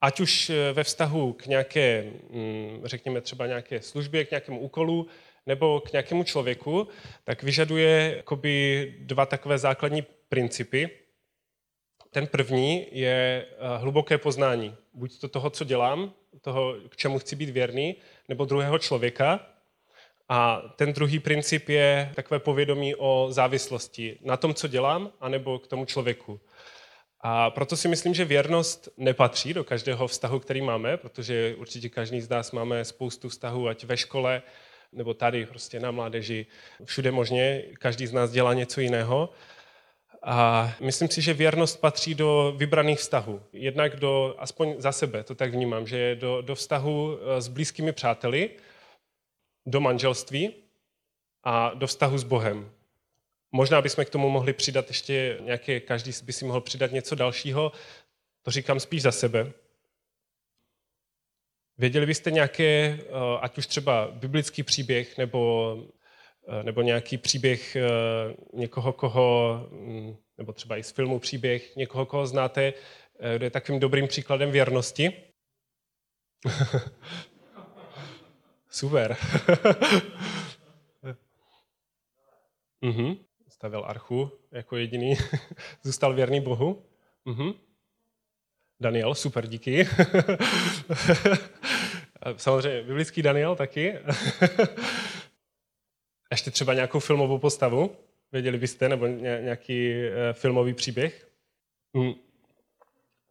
ať 0.00 0.20
už 0.20 0.52
ve 0.72 0.84
vztahu 0.84 1.32
k 1.32 1.46
nějaké, 1.46 2.04
mm, 2.30 2.80
řekněme 2.84 3.20
třeba 3.20 3.46
nějaké 3.46 3.80
službě, 3.80 4.24
k 4.24 4.30
nějakému 4.30 4.60
úkolu, 4.60 5.06
nebo 5.46 5.80
k 5.80 5.92
nějakému 5.92 6.24
člověku, 6.24 6.88
tak 7.24 7.42
vyžaduje 7.42 8.14
jakoby 8.16 8.94
dva 9.00 9.26
takové 9.26 9.58
základní 9.58 10.02
principy. 10.28 10.90
Ten 12.10 12.26
první 12.26 12.86
je 12.92 13.46
eh, 13.46 13.78
hluboké 13.78 14.18
poznání. 14.18 14.76
Buď 14.94 15.20
to 15.20 15.28
toho, 15.28 15.50
co 15.50 15.64
dělám, 15.64 16.12
toho, 16.40 16.74
k 16.88 16.96
čemu 16.96 17.18
chci 17.18 17.36
být 17.36 17.50
věrný, 17.50 17.96
nebo 18.28 18.44
druhého 18.44 18.78
člověka. 18.78 19.55
A 20.28 20.62
ten 20.76 20.92
druhý 20.92 21.18
princip 21.18 21.68
je 21.68 22.12
takové 22.14 22.40
povědomí 22.40 22.94
o 22.94 23.26
závislosti 23.30 24.18
na 24.22 24.36
tom, 24.36 24.54
co 24.54 24.68
dělám, 24.68 25.10
anebo 25.20 25.58
k 25.58 25.66
tomu 25.66 25.84
člověku. 25.84 26.40
A 27.20 27.50
proto 27.50 27.76
si 27.76 27.88
myslím, 27.88 28.14
že 28.14 28.24
věrnost 28.24 28.88
nepatří 28.96 29.54
do 29.54 29.64
každého 29.64 30.06
vztahu, 30.06 30.38
který 30.38 30.60
máme, 30.60 30.96
protože 30.96 31.54
určitě 31.58 31.88
každý 31.88 32.20
z 32.20 32.28
nás 32.28 32.52
máme 32.52 32.84
spoustu 32.84 33.28
vztahů, 33.28 33.68
ať 33.68 33.84
ve 33.84 33.96
škole, 33.96 34.42
nebo 34.92 35.14
tady 35.14 35.46
prostě 35.46 35.80
na 35.80 35.90
mládeži, 35.90 36.46
všude 36.84 37.10
možně, 37.10 37.62
každý 37.78 38.06
z 38.06 38.12
nás 38.12 38.30
dělá 38.30 38.54
něco 38.54 38.80
jiného. 38.80 39.30
A 40.22 40.72
myslím 40.80 41.08
si, 41.08 41.22
že 41.22 41.34
věrnost 41.34 41.80
patří 41.80 42.14
do 42.14 42.54
vybraných 42.56 42.98
vztahů. 42.98 43.42
Jednak 43.52 43.96
do, 43.96 44.34
aspoň 44.38 44.74
za 44.78 44.92
sebe, 44.92 45.22
to 45.22 45.34
tak 45.34 45.50
vnímám, 45.50 45.86
že 45.86 46.14
do, 46.14 46.40
do 46.40 46.54
vztahu 46.54 47.18
eh, 47.18 47.40
s 47.40 47.48
blízkými 47.48 47.92
přáteli, 47.92 48.50
do 49.66 49.80
manželství 49.80 50.54
a 51.44 51.74
do 51.74 51.86
vztahu 51.86 52.18
s 52.18 52.24
Bohem. 52.24 52.70
Možná 53.52 53.82
bychom 53.82 54.04
k 54.04 54.10
tomu 54.10 54.30
mohli 54.30 54.52
přidat 54.52 54.88
ještě 54.88 55.38
nějaké, 55.40 55.80
každý 55.80 56.12
by 56.22 56.32
si 56.32 56.44
mohl 56.44 56.60
přidat 56.60 56.92
něco 56.92 57.14
dalšího, 57.14 57.72
to 58.42 58.50
říkám 58.50 58.80
spíš 58.80 59.02
za 59.02 59.12
sebe. 59.12 59.52
Věděli 61.78 62.06
byste 62.06 62.30
nějaké, 62.30 62.64
eh, 62.64 63.02
ať 63.40 63.58
už 63.58 63.66
třeba 63.66 64.08
biblický 64.08 64.62
příběh 64.62 65.18
nebo, 65.18 65.76
eh, 66.48 66.62
nebo 66.62 66.82
nějaký 66.82 67.18
příběh 67.18 67.76
eh, 67.76 67.88
někoho, 68.52 68.92
koho, 68.92 69.60
mm, 69.70 70.16
nebo 70.38 70.52
třeba 70.52 70.76
i 70.76 70.82
z 70.82 70.90
filmu 70.90 71.18
příběh 71.18 71.76
někoho, 71.76 72.06
koho 72.06 72.26
znáte, 72.26 72.72
kdo 73.36 73.44
je 73.44 73.50
takovým 73.50 73.80
dobrým 73.80 74.08
příkladem 74.08 74.50
věrnosti? 74.50 75.12
Super. 78.76 79.08
mhm. 82.80 83.16
Stavil 83.48 83.84
archu 83.86 84.30
jako 84.52 84.76
jediný, 84.76 85.14
zůstal 85.82 86.14
věrný 86.14 86.40
Bohu. 86.40 86.82
Mhm. 87.24 87.52
Daniel, 88.80 89.14
super, 89.14 89.46
díky. 89.46 89.86
Samozřejmě 92.36 92.82
biblický 92.82 93.22
Daniel 93.22 93.56
taky. 93.56 93.98
Ještě 96.30 96.50
třeba 96.50 96.74
nějakou 96.74 97.00
filmovou 97.00 97.38
postavu, 97.38 97.96
věděli 98.32 98.58
byste, 98.58 98.88
nebo 98.88 99.06
nějaký 99.06 99.92
eh, 99.92 100.32
filmový 100.32 100.74
příběh? 100.74 101.28
Hmm. 101.94 102.14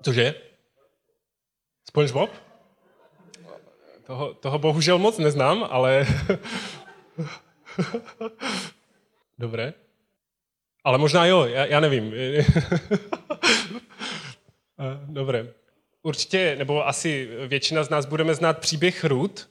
Cože? 0.02 0.36
SpongeBob? 1.88 2.45
Toho, 4.06 4.34
toho 4.34 4.60
bohužel 4.60 4.98
moc 4.98 5.18
neznám, 5.18 5.68
ale... 5.70 6.08
Dobré. 9.38 9.74
Ale 10.84 10.98
možná 10.98 11.26
jo, 11.26 11.46
já, 11.46 11.66
já 11.66 11.80
nevím. 11.80 12.14
Eh, 14.80 15.00
dobré. 15.08 15.48
určitě, 16.04 16.56
nebo 16.58 16.88
asi 16.88 17.30
většina 17.48 17.84
z 17.84 17.90
nás 17.90 18.06
budeme 18.06 18.36
znát 18.36 18.60
příběh 18.60 19.04
Ruth. 19.04 19.50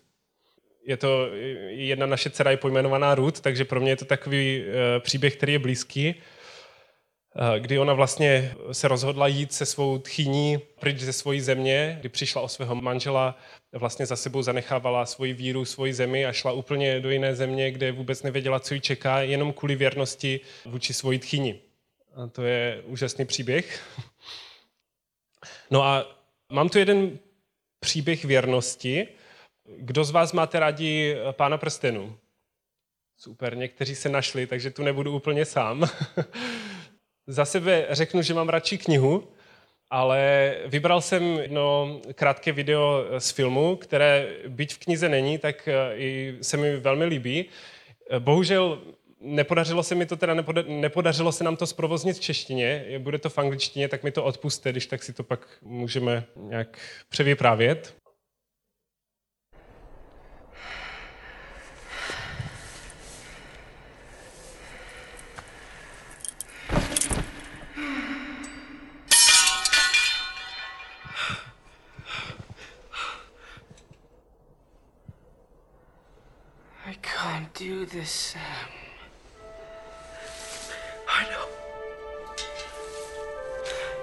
Je 0.87 0.97
to 0.97 1.29
jedna 1.69 2.07
naše 2.07 2.31
dcera 2.31 2.51
je 2.51 2.57
pojmenovaná 2.57 3.15
Ruth, 3.15 3.41
takže 3.41 3.65
pro 3.65 3.81
mě 3.81 3.91
je 3.91 3.97
to 3.97 4.05
takový 4.05 4.65
eh, 4.65 5.01
příběh, 5.01 5.37
který 5.37 5.53
je 5.53 5.59
blízký. 5.59 6.15
Eh, 7.37 7.61
kdy 7.61 7.79
ona 7.79 7.93
vlastně 7.93 8.55
se 8.73 8.89
rozhodla 8.89 9.27
jít 9.27 9.53
se 9.53 9.67
svou 9.67 9.99
tchyní 9.99 10.59
pryč 10.81 11.01
ze 11.01 11.13
svojí 11.13 11.41
země, 11.41 11.97
kdy 12.01 12.09
přišla 12.09 12.43
o 12.43 12.49
svého 12.49 12.75
manžela, 12.75 13.39
vlastně 13.73 14.07
za 14.07 14.17
sebou 14.17 14.43
zanechávala 14.43 15.07
svoji 15.07 15.33
víru, 15.33 15.65
svoji 15.65 15.95
zemi 15.95 16.27
a 16.27 16.33
šla 16.33 16.53
úplně 16.53 17.01
do 17.01 17.11
jiné 17.11 17.35
země, 17.35 17.71
kde 17.71 17.93
vůbec 17.93 18.23
nevěděla, 18.23 18.61
co 18.61 18.75
jí 18.75 18.81
čeká, 18.81 19.21
jenom 19.21 19.53
kvůli 19.53 19.77
věrnosti 19.77 20.41
vůči 20.65 20.95
svojí 20.95 21.19
tchyni. 21.19 21.61
A 22.15 22.27
to 22.27 22.43
je 22.43 22.83
úžasný 22.85 23.25
příběh. 23.25 23.83
No 25.71 25.83
a 25.83 26.17
mám 26.53 26.69
tu 26.69 26.79
jeden 26.79 27.19
příběh 27.81 28.25
věrnosti. 28.25 29.09
Kdo 29.77 30.05
z 30.05 30.11
vás 30.11 30.33
máte 30.33 30.61
rádi 30.61 31.17
Pána 31.33 31.59
prstenů? 31.59 32.19
Super, 33.17 33.57
někteří 33.57 33.95
se 33.95 34.09
našli, 34.09 34.47
takže 34.47 34.71
tu 34.71 34.83
nebudu 34.83 35.17
úplně 35.17 35.45
sám. 35.45 35.89
Za 37.27 37.45
sebe 37.45 37.87
řeknu, 37.91 38.23
že 38.23 38.35
mám 38.35 38.49
radši 38.49 38.79
knihu, 38.79 39.29
ale 39.91 40.55
vybral 40.67 41.01
jsem 41.01 41.23
jedno 41.23 42.01
krátké 42.15 42.53
video 42.53 43.05
z 43.19 43.31
filmu, 43.31 43.77
které 43.77 44.29
byť 44.49 44.75
v 44.75 44.79
knize 44.79 45.09
není, 45.09 45.39
tak 45.39 45.69
eh, 45.69 45.97
i 45.97 46.39
se 46.43 46.57
mi 46.57 46.77
velmi 46.77 47.05
líbí. 47.05 47.45
Bohužel 48.19 48.83
nepodařilo 49.21 49.83
se 49.83 49.95
mi 49.95 50.07
to 50.07 50.17
teda, 50.17 50.35
nepodařilo 50.67 51.33
se 51.33 51.45
nám 51.45 51.57
to 51.57 51.67
zprovoznit 51.67 52.17
v 52.17 52.21
češtině, 52.21 52.85
bude 52.99 53.19
to 53.19 53.31
v 53.31 53.39
angličtině, 53.39 53.89
tak 53.89 54.03
mi 54.03 54.11
to 54.11 54.25
odpuste, 54.25 54.73
když 54.73 54.87
tak 54.87 55.03
si 55.03 55.13
to 55.13 55.23
pak 55.25 55.49
můžeme 55.63 56.25
nějak 56.37 56.79
převyprávět. 57.09 58.04
Do 77.65 77.87
this, 77.87 78.11
Sam. 78.11 78.43
I 81.09 81.25
know. 81.31 81.47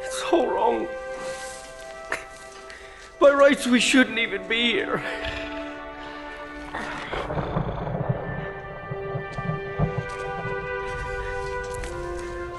It's 0.03 0.23
all 0.31 0.47
wrong. 0.47 0.87
By 3.19 3.29
rights, 3.29 3.67
we 3.67 3.79
shouldn't 3.79 4.17
even 4.17 4.47
be 4.47 4.71
here. 4.71 4.99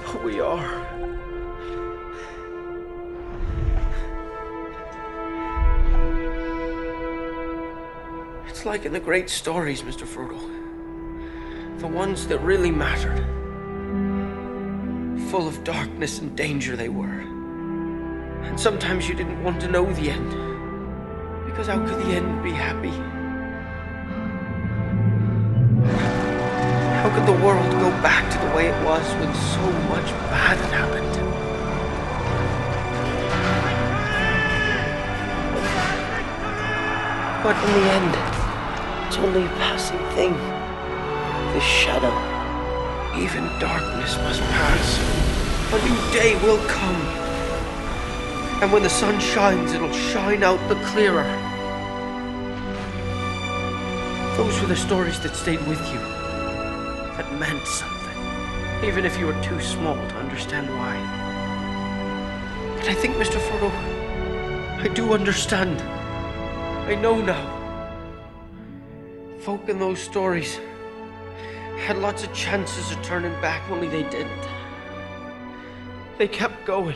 But 0.05 0.23
we 0.23 0.39
are. 0.39 0.87
It's 8.47 8.65
like 8.65 8.85
in 8.85 8.93
the 8.93 9.01
great 9.01 9.29
stories, 9.29 9.81
Mr. 9.81 10.07
Frodo 10.07 10.62
the 11.83 11.89
ones 11.89 12.27
that 12.27 12.37
really 12.37 12.71
mattered. 12.71 13.19
Full 15.29 15.49
of 15.49 15.65
darkness 15.65 16.19
and 16.19 16.33
danger 16.33 16.77
they 16.77 16.87
were. 16.87 17.19
And 18.43 18.57
sometimes 18.57 19.09
you 19.09 19.15
didn't 19.15 19.43
want 19.43 19.59
to 19.59 19.67
know 19.67 19.91
the 19.91 20.09
end. 20.09 20.29
Because 21.45 21.67
how 21.67 21.85
could 21.85 22.01
the 22.05 22.13
end 22.13 22.41
be 22.41 22.51
happy? 22.51 22.95
How 27.01 27.09
could 27.13 27.27
the 27.27 27.45
world 27.45 27.69
go 27.73 27.89
back 28.01 28.31
to 28.31 28.47
the 28.47 28.55
way 28.55 28.67
it 28.67 28.85
was 28.85 29.05
when 29.15 29.33
so 29.33 29.69
much 29.89 30.09
bad 30.31 30.57
had 30.59 30.71
happened? 30.71 31.13
But 37.43 37.57
in 37.57 37.73
the 37.73 37.91
end, 37.91 39.07
it's 39.07 39.17
only 39.17 39.43
a 39.43 39.49
passing 39.57 39.99
thing 40.15 40.52
the 41.53 41.61
shadow. 41.61 42.11
Even 43.15 43.43
darkness 43.59 44.17
must 44.17 44.41
pass. 44.41 44.97
A 45.71 45.77
new 45.87 46.11
day 46.11 46.33
will 46.43 46.57
come. 46.67 46.95
And 48.61 48.73
when 48.73 48.81
the 48.81 48.89
sun 48.89 49.19
shines, 49.19 49.73
it'll 49.73 49.91
shine 49.91 50.43
out 50.43 50.59
the 50.67 50.75
clearer. 50.85 51.23
Those 54.35 54.59
were 54.61 54.67
the 54.67 54.75
stories 54.75 55.19
that 55.19 55.35
stayed 55.35 55.61
with 55.67 55.79
you, 55.91 55.99
that 55.99 57.31
meant 57.39 57.67
something, 57.67 58.17
even 58.83 59.05
if 59.05 59.19
you 59.19 59.27
were 59.27 59.43
too 59.43 59.61
small 59.61 59.95
to 59.95 60.15
understand 60.15 60.67
why. 60.69 60.95
But 62.77 62.89
I 62.89 62.95
think, 62.95 63.15
Mr. 63.17 63.39
Furrow, 63.39 63.71
I 64.81 64.87
do 64.87 65.13
understand. 65.13 65.79
I 66.89 66.95
know 66.95 67.21
now. 67.21 67.59
Folk 69.41 69.69
in 69.69 69.77
those 69.77 69.99
stories 69.99 70.59
had 71.83 71.97
lots 71.97 72.23
of 72.23 72.33
chances 72.33 72.91
of 72.93 73.01
turning 73.01 73.33
back, 73.41 73.69
only 73.69 73.89
they 73.89 74.03
didn't. 74.03 74.47
They 76.17 76.29
kept 76.29 76.65
going. 76.65 76.95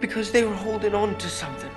Because 0.00 0.30
they 0.30 0.44
were 0.44 0.54
holding 0.54 0.94
on 0.94 1.18
to 1.18 1.28
something. 1.28 1.70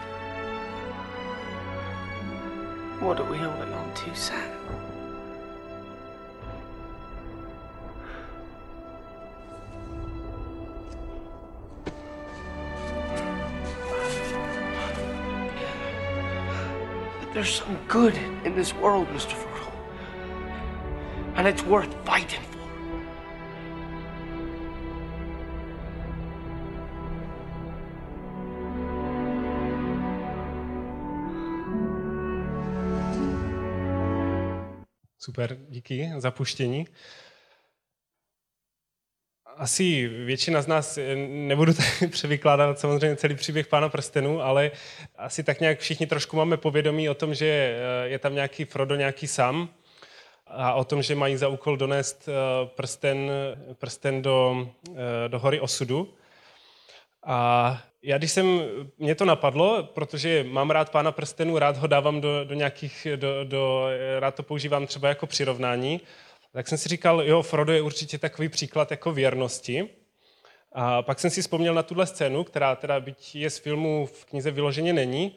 What 3.00 3.19
are 3.19 3.29
we 3.29 3.38
holding 3.38 3.73
on 3.73 3.91
to, 3.91 4.15
Sam? 4.15 4.51
There's 17.33 17.55
some 17.55 17.79
good 17.88 18.15
in 18.45 18.55
this 18.55 18.75
world, 18.75 19.07
Mr. 19.07 19.33
Frodo 19.33 19.52
and 21.36 21.48
it's 21.48 21.63
worth 21.63 21.94
fighting 22.06 22.42
for. 22.42 22.54
Super, 35.18 35.58
díky 35.70 36.12
za 36.18 36.32
puštění. 36.32 36.88
Asi 39.56 40.08
většina 40.08 40.62
z 40.62 40.68
nás, 40.68 40.98
eh, 40.98 41.16
nebudu 41.30 41.74
tady 42.00 42.08
převykládat 42.08 42.80
samozřejmě 42.80 43.16
celý 43.16 43.36
příběh 43.36 43.68
Pána 43.68 43.90
prstenů, 43.90 44.42
ale 44.42 44.72
asi 45.16 45.44
tak 45.44 45.60
nějak 45.60 45.80
všichni 45.80 46.08
trošku 46.08 46.38
máme 46.38 46.58
povědomí 46.58 47.10
o 47.10 47.13
tom, 47.13 47.34
že 47.34 47.46
eh, 47.46 48.10
je 48.10 48.20
tam 48.20 48.36
nějaký 48.36 48.66
Frodo, 48.66 48.96
nějaký 48.96 49.28
Sam, 49.28 49.70
a 50.55 50.74
o 50.74 50.83
tom, 50.83 51.01
že 51.01 51.15
mají 51.15 51.38
za 51.38 51.48
úkol 51.48 51.77
donést 51.77 52.29
eh, 52.29 52.33
prsten, 52.75 53.31
prsten 53.74 54.22
do, 54.22 54.67
eh, 54.91 55.29
do 55.29 55.39
hory 55.39 55.60
osudu. 55.60 56.13
A 57.25 57.81
já 58.01 58.17
když 58.17 58.31
jsem, 58.31 58.62
mě 58.98 59.15
to 59.15 59.25
napadlo, 59.25 59.83
protože 59.83 60.45
mám 60.50 60.69
rád 60.69 60.89
pána 60.89 61.12
prstenů, 61.12 61.57
rád 61.57 61.77
ho 61.77 61.88
dávám 61.88 62.22
do, 62.22 62.43
do 62.43 62.55
nějakých, 62.55 63.07
do, 63.15 63.43
do, 63.43 63.88
rád 64.19 64.36
to 64.36 64.43
používám 64.43 64.88
třeba 64.88 65.10
jako 65.10 65.27
přirovnání, 65.27 66.01
tak 66.53 66.67
jsem 66.67 66.77
si 66.77 66.89
říkal, 66.89 67.24
jo, 67.24 67.41
Frodo 67.41 67.74
je 67.74 67.81
určitě 67.81 68.17
takový 68.17 68.50
příklad 68.50 68.91
jako 68.91 69.12
věrnosti. 69.12 69.89
A 70.74 71.01
pak 71.01 71.19
jsem 71.19 71.29
si 71.29 71.41
vzpomněl 71.41 71.74
na 71.74 71.83
tuhle 71.83 72.07
scénu, 72.07 72.43
která 72.43 72.75
teda 72.75 73.00
byť 73.00 73.36
je 73.36 73.50
z 73.50 73.57
filmu 73.57 74.05
v 74.05 74.25
knize 74.25 74.51
vyloženě 74.51 74.93
není, 74.93 75.36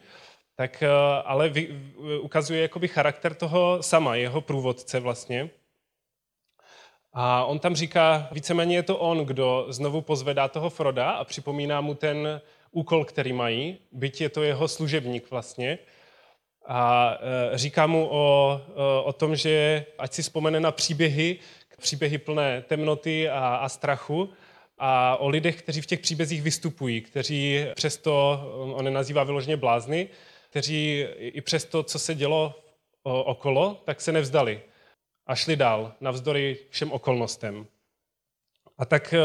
tak 0.57 0.83
eh, 0.83 0.89
ale 1.25 1.49
vy, 1.49 1.69
ukazuje 2.21 2.61
jakoby 2.61 2.87
charakter 2.87 3.33
toho 3.33 3.83
sama, 3.83 4.15
jeho 4.15 4.41
průvodce 4.41 4.99
vlastně. 4.99 5.49
A 7.13 7.45
on 7.45 7.59
tam 7.59 7.75
říká, 7.75 8.27
víceméně 8.31 8.75
je 8.75 8.83
to 8.83 8.97
on, 8.97 9.25
kdo 9.25 9.65
znovu 9.69 10.01
pozvedá 10.01 10.47
toho 10.47 10.69
Froda 10.69 11.11
a 11.11 11.23
připomíná 11.23 11.81
mu 11.81 11.93
ten 11.95 12.41
úkol, 12.71 13.05
který 13.05 13.33
mají, 13.33 13.77
byť 13.91 14.21
je 14.21 14.29
to 14.29 14.43
jeho 14.43 14.67
služebník 14.67 15.31
vlastně. 15.31 15.77
A 16.65 17.13
eh, 17.53 17.57
říká 17.57 17.87
mu 17.87 18.07
o, 18.11 18.61
eh, 18.69 19.03
o 19.03 19.13
tom, 19.13 19.35
že 19.35 19.85
ať 19.97 20.13
si 20.13 20.21
vzpomene 20.21 20.59
na 20.59 20.71
příběhy, 20.71 21.39
příběhy 21.77 22.17
plné 22.17 22.61
temnoty 22.61 23.29
a, 23.29 23.55
a 23.55 23.69
strachu, 23.69 24.29
a 24.77 25.17
o 25.17 25.29
lidech, 25.29 25.61
kteří 25.61 25.81
v 25.81 25.85
těch 25.85 25.99
příbězích 25.99 26.41
vystupují, 26.41 27.01
kteří 27.01 27.65
přesto, 27.75 28.41
on 28.73 28.85
je 28.85 28.91
nazývá 28.91 29.23
vyloženě 29.23 29.57
blázny, 29.57 30.09
kteří 30.57 31.05
i 31.19 31.41
přes 31.41 31.65
to, 31.65 31.83
co 31.83 31.99
se 31.99 32.15
dělo 32.15 32.55
okolo, 33.03 33.81
tak 33.85 34.01
se 34.01 34.11
nevzdali 34.11 34.61
a 35.27 35.35
šli 35.35 35.55
dál, 35.55 35.93
navzdory 36.01 36.57
všem 36.69 36.91
okolnostem. 36.91 37.67
A 38.77 38.85
tak 38.85 39.13
e, 39.13 39.19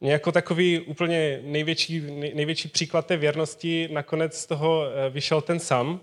mě 0.00 0.12
jako 0.12 0.32
takový 0.32 0.80
úplně 0.80 1.40
největší, 1.44 2.00
největší 2.34 2.68
příklad 2.68 3.06
té 3.06 3.16
věrnosti 3.16 3.88
nakonec 3.92 4.38
z 4.38 4.46
toho 4.46 4.84
eh, 4.84 5.10
vyšel 5.10 5.40
ten 5.40 5.60
sam, 5.60 6.00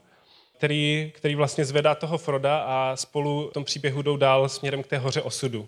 který, 0.58 1.12
který 1.16 1.36
vlastně 1.36 1.66
zvedá 1.66 1.96
toho 1.96 2.18
Froda 2.18 2.60
a 2.60 2.96
spolu 2.96 3.50
v 3.50 3.54
tom 3.54 3.64
příběhu 3.64 4.02
jdou 4.02 4.18
dál 4.18 4.50
směrem 4.50 4.84
k 4.84 4.88
té 4.88 4.98
hoře 4.98 5.22
osudu. 5.22 5.68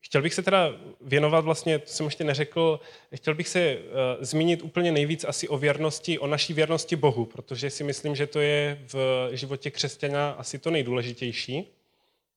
Chtěl 0.00 0.22
bych 0.22 0.34
se 0.34 0.42
teda 0.42 0.72
věnovat 1.00 1.40
vlastně, 1.40 1.78
to 1.78 1.86
jsem 1.86 2.06
ještě 2.06 2.24
neřekl, 2.24 2.80
chtěl 3.14 3.34
bych 3.34 3.48
se 3.48 3.76
uh, 3.76 3.82
zmínit 4.20 4.62
úplně 4.62 4.92
nejvíc 4.92 5.24
asi 5.24 5.48
o 5.48 5.58
věrnosti, 5.58 6.18
o 6.18 6.26
naší 6.26 6.52
věrnosti 6.52 6.96
Bohu, 6.96 7.24
protože 7.24 7.70
si 7.70 7.84
myslím, 7.84 8.16
že 8.16 8.26
to 8.26 8.40
je 8.40 8.82
v 8.92 9.28
životě 9.32 9.70
křesťana 9.70 10.30
asi 10.30 10.58
to 10.58 10.70
nejdůležitější. 10.70 11.68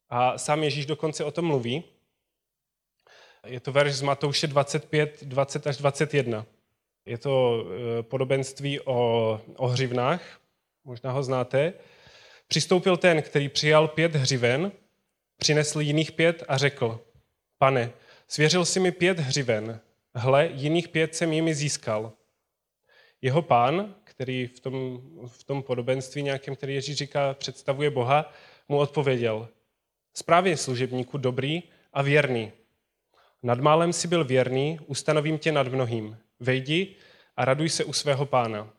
A 0.09 0.37
sám 0.37 0.63
Ježíš 0.63 0.85
dokonce 0.85 1.23
o 1.23 1.31
tom 1.31 1.45
mluví. 1.45 1.83
Je 3.45 3.59
to 3.59 3.71
verš 3.71 3.93
z 3.93 4.01
Matouše 4.01 4.47
25, 4.47 5.23
20 5.23 5.67
až 5.67 5.77
21. 5.77 6.45
Je 7.05 7.17
to 7.17 7.63
uh, 7.63 7.71
podobenství 8.01 8.79
o, 8.79 9.41
o 9.55 9.67
hřivnách, 9.67 10.39
možná 10.85 11.11
ho 11.11 11.23
znáte. 11.23 11.73
Přistoupil 12.47 12.97
ten, 12.97 13.21
který 13.21 13.49
přijal 13.49 13.87
pět 13.87 14.15
hřiven, 14.15 14.71
přinesl 15.37 15.81
jiných 15.81 16.11
pět 16.11 16.43
a 16.47 16.57
řekl– 16.57 16.99
Pane, 17.63 17.91
svěřil 18.27 18.65
si 18.65 18.79
mi 18.79 18.91
pět 18.91 19.19
hřiven, 19.19 19.79
hle, 20.15 20.49
jiných 20.53 20.87
pět 20.87 21.15
jsem 21.15 21.33
jimi 21.33 21.55
získal. 21.55 22.11
Jeho 23.21 23.41
pán, 23.41 23.95
který 24.03 24.47
v 24.47 24.59
tom, 24.59 25.01
v 25.27 25.43
tom 25.43 25.63
podobenství 25.63 26.23
nějakém, 26.23 26.55
který 26.55 26.75
Ježíš 26.75 26.95
říká, 26.95 27.33
představuje 27.33 27.89
Boha, 27.89 28.33
mu 28.69 28.77
odpověděl, 28.77 29.47
správně 30.13 30.57
služebníku 30.57 31.17
dobrý 31.17 31.63
a 31.93 32.01
věrný. 32.01 32.51
Nad 33.43 33.59
málem 33.59 33.93
si 33.93 34.07
byl 34.07 34.23
věrný, 34.25 34.79
ustanovím 34.85 35.37
tě 35.37 35.51
nad 35.51 35.67
mnohým. 35.67 36.17
Vejdi 36.39 36.95
a 37.37 37.45
raduj 37.45 37.69
se 37.69 37.83
u 37.83 37.93
svého 37.93 38.25
pána. 38.25 38.69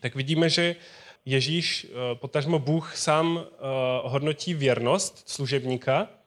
Tak 0.00 0.14
vidíme, 0.14 0.50
že 0.50 0.76
Ježíš, 1.24 1.86
eh, 1.90 2.14
potažmo 2.14 2.58
Bůh, 2.58 2.96
sám 2.96 3.40
eh, 3.44 3.56
hodnotí 4.02 4.54
věrnost 4.54 5.28
služebníka 5.28 6.19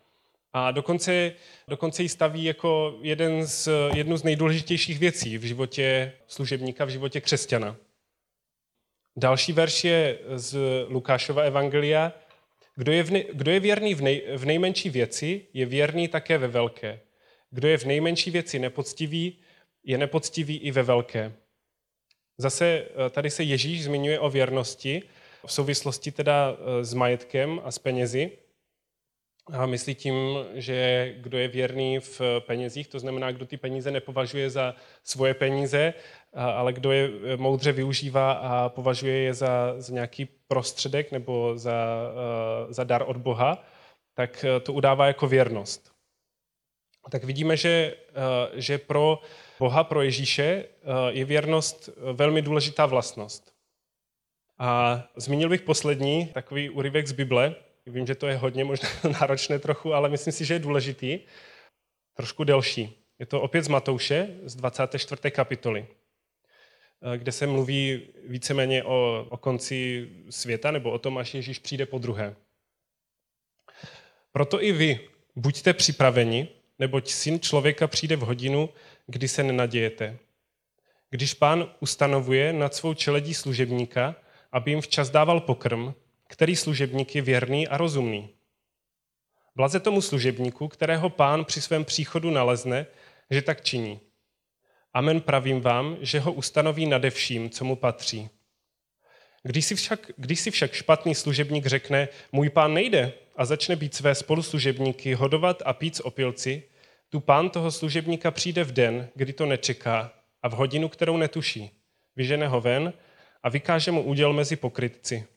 a 0.54 0.72
dokonce, 0.72 1.32
dokonce 1.68 2.04
ji 2.04 2.10
staví 2.10 2.44
jako 2.44 3.00
jeden 3.02 3.48
z, 3.48 3.70
jednu 3.96 4.18
z 4.18 4.24
nejdůležitějších 4.24 5.00
věcí 5.00 5.38
v 5.38 5.44
životě 5.44 6.14
služebníka, 6.28 6.86
v 6.86 6.90
životě 6.90 7.22
křesťana. 7.22 7.76
Další 9.16 9.54
verš 9.54 9.84
je 9.84 10.20
z 10.36 10.58
Lukášova 10.90 11.42
evangelia. 11.42 12.14
Kdo 12.76 12.92
je, 12.92 13.04
v 13.04 13.12
ne, 13.12 13.24
kdo 13.34 13.52
je 13.52 13.60
věrný 13.60 13.96
v, 13.96 14.02
nej, 14.02 14.22
v 14.38 14.46
nejmenší 14.46 14.90
věci, 14.90 15.46
je 15.54 15.66
věrný 15.66 16.08
také 16.08 16.38
ve 16.38 16.48
velké. 16.48 17.00
Kdo 17.52 17.68
je 17.68 17.78
v 17.78 17.86
nejmenší 17.86 18.32
věci 18.32 18.60
nepoctivý, 18.60 19.38
je 19.84 19.98
nepoctivý 19.98 20.58
i 20.58 20.72
ve 20.72 20.84
velké. 20.84 21.34
Zase 22.38 22.66
eh, 22.66 23.10
tady 23.10 23.30
se 23.30 23.44
Ježíš 23.44 23.84
zmiňuje 23.84 24.20
o 24.20 24.30
věrnosti 24.30 25.04
v 25.46 25.54
souvislosti 25.54 26.12
teda 26.12 26.58
eh, 26.58 26.86
s 26.86 26.94
majetkem 26.94 27.62
a 27.64 27.72
s 27.72 27.80
penězi. 27.80 28.32
A 29.52 29.66
myslí 29.66 29.96
tím, 29.96 30.16
že 30.54 31.10
kdo 31.18 31.38
je 31.38 31.48
věrný 31.48 32.00
v 32.00 32.22
penězích, 32.40 32.88
to 32.88 33.00
znamená, 33.00 33.32
kdo 33.32 33.46
ty 33.46 33.58
peníze 33.58 33.92
nepovažuje 33.92 34.50
za 34.50 34.76
svoje 35.04 35.34
peníze, 35.34 35.94
ale 36.34 36.74
kdo 36.74 36.92
je 36.92 37.10
moudře 37.38 37.72
využívá 37.72 38.32
a 38.32 38.70
považuje 38.70 39.18
je 39.18 39.34
za, 39.34 39.76
za 39.78 39.94
nějaký 39.94 40.26
prostředek 40.26 41.12
nebo 41.12 41.58
za, 41.58 41.76
za 42.70 42.84
dar 42.84 43.04
od 43.08 43.18
Boha, 43.18 43.64
tak 44.14 44.46
to 44.64 44.74
udává 44.74 45.08
jako 45.08 45.28
věrnost. 45.28 45.92
Tak 47.12 47.24
vidíme, 47.24 47.58
že, 47.58 47.96
že 48.54 48.78
pro 48.78 49.20
Boha, 49.60 49.84
pro 49.84 50.02
Ježíše 50.02 50.66
je 51.10 51.26
věrnost 51.26 51.90
velmi 52.14 52.42
důležitá 52.42 52.86
vlastnost. 52.86 53.54
A 54.60 55.04
zmínil 55.16 55.50
bych 55.50 55.62
poslední 55.62 56.28
takový 56.28 56.70
úryvek 56.70 57.08
z 57.08 57.12
Bible, 57.12 57.56
Vím, 57.86 58.08
že 58.08 58.16
to 58.16 58.28
je 58.28 58.38
hodně 58.38 58.64
možná 58.64 58.90
náročné 59.22 59.60
trochu, 59.60 59.94
ale 59.94 60.10
myslím 60.10 60.34
si, 60.34 60.46
že 60.46 60.54
je 60.54 60.60
důležitý. 60.60 61.20
Trošku 62.14 62.44
delší. 62.44 63.04
Je 63.20 63.26
to 63.26 63.42
opět 63.42 63.64
z 63.64 63.68
Matouše, 63.68 64.28
z 64.44 64.56
24. 64.56 65.32
kapitoly, 65.32 65.88
eh, 65.88 67.18
kde 67.18 67.32
se 67.32 67.48
mluví 67.48 68.02
víceméně 68.28 68.84
o, 68.84 69.28
o 69.30 69.38
konci 69.38 70.10
světa, 70.30 70.72
nebo 70.72 70.92
o 70.92 71.00
tom, 71.00 71.18
až 71.18 71.34
Ježíš 71.34 71.60
přijde 71.60 71.86
po 71.86 71.98
druhé. 71.98 72.36
Proto 74.32 74.64
i 74.64 74.72
vy 74.72 75.10
buďte 75.36 75.74
připraveni, 75.74 76.48
neboť 76.80 77.10
syn 77.10 77.40
člověka 77.40 77.88
přijde 77.88 78.16
v 78.16 78.20
hodinu, 78.20 78.70
kdy 79.08 79.28
se 79.28 79.44
nenadějete. 79.44 80.18
Když 81.10 81.34
pán 81.34 81.76
ustanovuje 81.80 82.54
nad 82.54 82.76
svou 82.76 82.94
čeledí 82.94 83.34
služebníka, 83.34 84.16
aby 84.52 84.72
jim 84.72 84.82
včas 84.82 85.10
dával 85.10 85.40
pokrm, 85.40 85.94
který 86.34 86.56
služebník 86.56 87.16
je 87.16 87.22
věrný 87.22 87.68
a 87.68 87.78
rozumný. 87.78 88.30
Blaze 89.56 89.80
tomu 89.80 90.02
služebníku, 90.02 90.68
kterého 90.68 91.10
pán 91.10 91.46
při 91.46 91.62
svém 91.62 91.86
příchodu 91.86 92.32
nalezne, 92.32 92.86
že 93.30 93.42
tak 93.42 93.62
činí. 93.62 94.00
Amen 94.94 95.22
pravím 95.22 95.62
vám, 95.62 95.98
že 96.02 96.20
ho 96.20 96.34
ustanoví 96.34 96.86
nade 96.86 97.10
vším, 97.10 97.50
co 97.50 97.66
mu 97.66 97.76
patří. 97.76 98.30
Když 99.44 99.66
si, 99.66 99.76
však, 99.76 100.12
když 100.18 100.40
si 100.40 100.52
však 100.52 100.74
špatný 100.74 101.16
služebník 101.16 101.66
řekne, 101.66 102.08
můj 102.32 102.50
pán 102.50 102.74
nejde 102.74 103.14
a 103.36 103.46
začne 103.46 103.76
být 103.76 103.96
své 103.96 104.16
spoluslužebníky 104.16 105.14
hodovat 105.14 105.64
a 105.66 105.74
pít 105.74 106.02
opilci, 106.04 106.64
tu 107.10 107.20
pán 107.20 107.50
toho 107.50 107.72
služebníka 107.72 108.32
přijde 108.32 108.64
v 108.64 108.72
den, 108.72 109.10
kdy 109.16 109.34
to 109.34 109.46
nečeká 109.46 110.14
a 110.42 110.48
v 110.48 110.52
hodinu, 110.52 110.90
kterou 110.90 111.18
netuší. 111.18 111.72
Vyžene 112.16 112.48
ho 112.48 112.62
ven 112.62 112.94
a 113.44 113.50
vykáže 113.50 113.92
mu 113.92 114.02
úděl 114.02 114.34
mezi 114.34 114.56
pokrytci. 114.56 115.33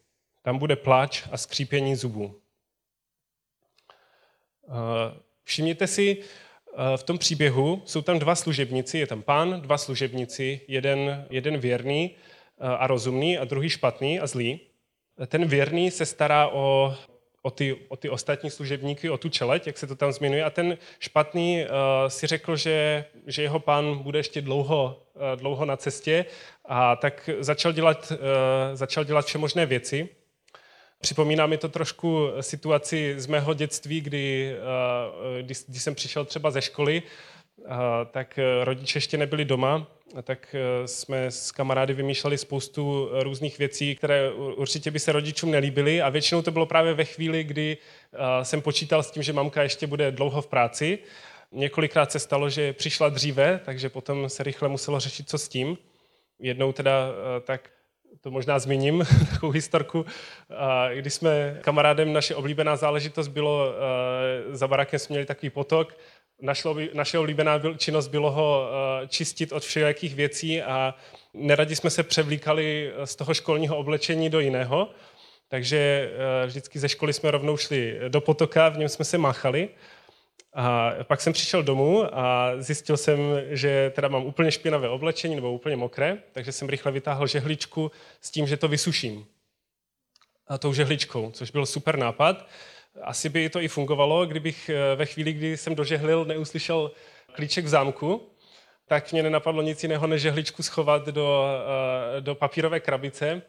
Tam 0.47 0.59
bude 0.59 0.77
pláč 0.77 1.23
a 1.33 1.37
skřípění 1.37 1.97
zubů. 1.97 2.41
Eh, 4.69 4.71
všimněte 5.45 5.87
si, 5.87 6.17
eh, 6.17 6.97
v 6.97 7.03
tom 7.03 7.19
příběhu 7.19 7.83
jsou 7.87 8.03
tam 8.03 8.19
dva 8.19 8.35
služebníci, 8.35 8.99
je 8.99 9.07
tam 9.07 9.23
pán, 9.23 9.61
dva 9.61 9.79
služebníci, 9.79 10.61
jeden, 10.69 11.27
jeden 11.31 11.59
věrný 11.59 12.11
eh, 12.15 12.69
a 12.69 12.87
rozumný 12.87 13.39
a 13.39 13.45
druhý 13.45 13.71
špatný 13.71 14.21
a 14.21 14.27
zlý. 14.27 14.61
Ten 15.27 15.49
věrný 15.49 15.91
se 15.91 16.07
stará 16.07 16.49
o, 16.49 16.95
o, 17.43 17.51
ty, 17.51 17.77
o 17.89 17.97
ty 17.97 18.11
ostatní 18.11 18.51
služebníky, 18.51 19.11
o 19.11 19.19
tu 19.19 19.29
čeleť, 19.29 19.67
jak 19.67 19.79
se 19.79 19.87
to 19.87 19.97
tam 19.97 20.13
zmiňuje, 20.13 20.45
a 20.45 20.51
ten 20.51 20.79
špatný 20.99 21.65
uh, 21.65 21.69
si 22.09 22.27
řekl, 22.27 22.57
že, 22.57 23.05
že 23.27 23.43
jeho 23.43 23.61
pán 23.61 23.99
bude 23.99 24.19
ještě 24.19 24.41
dlouho, 24.43 25.03
uh, 25.15 25.23
dlouho 25.41 25.65
na 25.65 25.77
cestě 25.77 26.25
a 26.65 26.97
tak 26.97 27.31
začal 27.39 27.73
dělat, 27.73 28.13
uh, 28.13 28.19
začal 28.75 29.05
dělat 29.05 29.27
všemožné 29.27 29.67
věci. 29.67 30.09
Připomíná 31.01 31.47
mi 31.47 31.59
to 31.59 31.69
trošku 31.69 32.29
situaci 32.41 33.15
z 33.17 33.27
mého 33.27 33.55
dětství, 33.55 34.01
kdy, 34.01 34.55
eh, 35.39 35.43
když, 35.43 35.59
když 35.69 35.83
jsem 35.83 35.95
přišel 35.95 36.25
třeba 36.25 36.51
ze 36.51 36.63
školy, 36.63 37.03
eh, 37.59 37.69
tak 38.11 38.39
rodiče 38.65 38.97
ještě 38.97 39.17
nebyli 39.17 39.45
doma, 39.45 39.87
tak 40.23 40.55
eh, 40.55 40.89
jsme 40.89 41.31
s 41.31 41.53
kamarády 41.53 41.95
vymýšleli 41.95 42.39
spoustu 42.39 43.09
různých 43.13 43.59
věcí, 43.59 43.97
které 43.97 44.33
určitě 44.33 44.91
by 44.91 44.99
se 45.01 45.13
rodičům 45.13 45.51
nelíbily 45.51 46.03
a 46.03 46.09
většinou 46.09 46.43
to 46.43 46.51
bylo 46.51 46.67
právě 46.67 46.95
ve 46.95 47.05
chvíli, 47.05 47.45
kdy 47.45 47.77
jsem 48.43 48.63
počítal 48.63 49.03
s 49.03 49.11
tím, 49.11 49.23
že 49.23 49.33
mamka 49.33 49.63
ještě 49.63 49.87
bude 49.87 50.11
dlouho 50.11 50.43
v 50.43 50.47
práci. 50.47 50.99
Několikrát 51.53 52.13
se 52.13 52.19
stalo, 52.19 52.51
že 52.51 52.73
přišla 52.73 53.09
dříve, 53.09 53.61
takže 53.65 53.89
potom 53.89 54.29
se 54.29 54.43
rychle 54.43 54.69
muselo 54.69 55.01
řešit, 55.01 55.29
co 55.29 55.39
s 55.39 55.49
tím. 55.49 55.79
Jednou 56.39 56.73
teda 56.73 57.09
tak 57.45 57.71
to 58.21 58.31
možná 58.31 58.59
zmíním, 58.59 59.07
takovou 59.31 59.53
historku. 59.53 60.05
Když 60.95 61.15
jsme 61.15 61.59
kamarádem, 61.61 62.13
naše 62.13 62.35
oblíbená 62.35 62.77
záležitost 62.77 63.29
bylo, 63.29 63.75
za 64.51 64.69
barakem 64.69 64.99
jsme 64.99 65.13
měli 65.13 65.27
takový 65.27 65.51
potok, 65.51 65.97
Našlo, 66.41 66.77
naše 66.95 67.19
oblíbená 67.19 67.61
činnost 67.77 68.09
bylo 68.09 68.31
ho 68.31 68.71
čistit 69.09 69.53
od 69.53 69.63
všelijakých 69.63 70.15
věcí 70.15 70.63
a 70.63 70.95
neradi 71.35 71.77
jsme 71.77 71.91
se 71.91 72.03
převlíkali 72.03 72.93
z 73.05 73.17
toho 73.17 73.35
školního 73.35 73.77
oblečení 73.77 74.31
do 74.31 74.41
jiného, 74.41 74.91
takže 75.49 76.11
vždycky 76.47 76.79
ze 76.79 76.89
školy 76.89 77.13
jsme 77.13 77.31
rovnou 77.31 77.57
šli 77.57 77.99
do 78.09 78.21
potoka, 78.21 78.69
v 78.69 78.79
něm 78.79 78.89
jsme 78.89 79.05
se 79.05 79.19
máchali. 79.19 79.69
A 80.59 80.93
pak 81.03 81.21
jsem 81.21 81.33
přišel 81.33 81.63
domů 81.63 82.19
a 82.19 82.53
zjistil 82.59 82.97
jsem, 82.97 83.19
že 83.49 83.93
teda 83.95 84.09
mám 84.09 84.25
úplně 84.25 84.51
špinavé 84.53 84.89
oblečení 84.89 85.35
nebo 85.35 85.53
úplně 85.53 85.77
mokré, 85.77 86.19
takže 86.33 86.53
jsem 86.53 86.69
rychle 86.69 86.93
vytáhl 86.93 87.27
žehličku 87.27 87.91
s 88.21 88.31
tím, 88.31 88.47
že 88.47 88.57
to 88.57 88.69
vysuším. 88.69 89.27
A 90.49 90.59
tou 90.59 90.73
žehličkou, 90.73 91.31
což 91.31 91.51
byl 91.51 91.67
super 91.67 91.99
nápad. 91.99 92.47
Asi 93.03 93.29
by 93.29 93.49
to 93.49 93.61
i 93.61 93.69
fungovalo, 93.69 94.27
kdybych 94.27 94.69
eh, 94.69 94.97
ve 94.97 95.07
chvíli, 95.07 95.33
kdy 95.33 95.57
jsem 95.57 95.75
dožehlil, 95.75 96.25
neuslyšel 96.25 96.91
klíček 97.33 97.65
v 97.65 97.69
zámku, 97.69 98.31
tak 98.87 99.13
mě 99.13 99.23
nenapadlo 99.23 99.63
nic 99.63 99.83
jiného, 99.83 100.07
než 100.07 100.23
žehličku 100.23 100.63
schovat 100.63 101.07
do, 101.07 101.47
eh, 102.17 102.21
do 102.21 102.35
papírové 102.35 102.81
krabice 102.81 103.43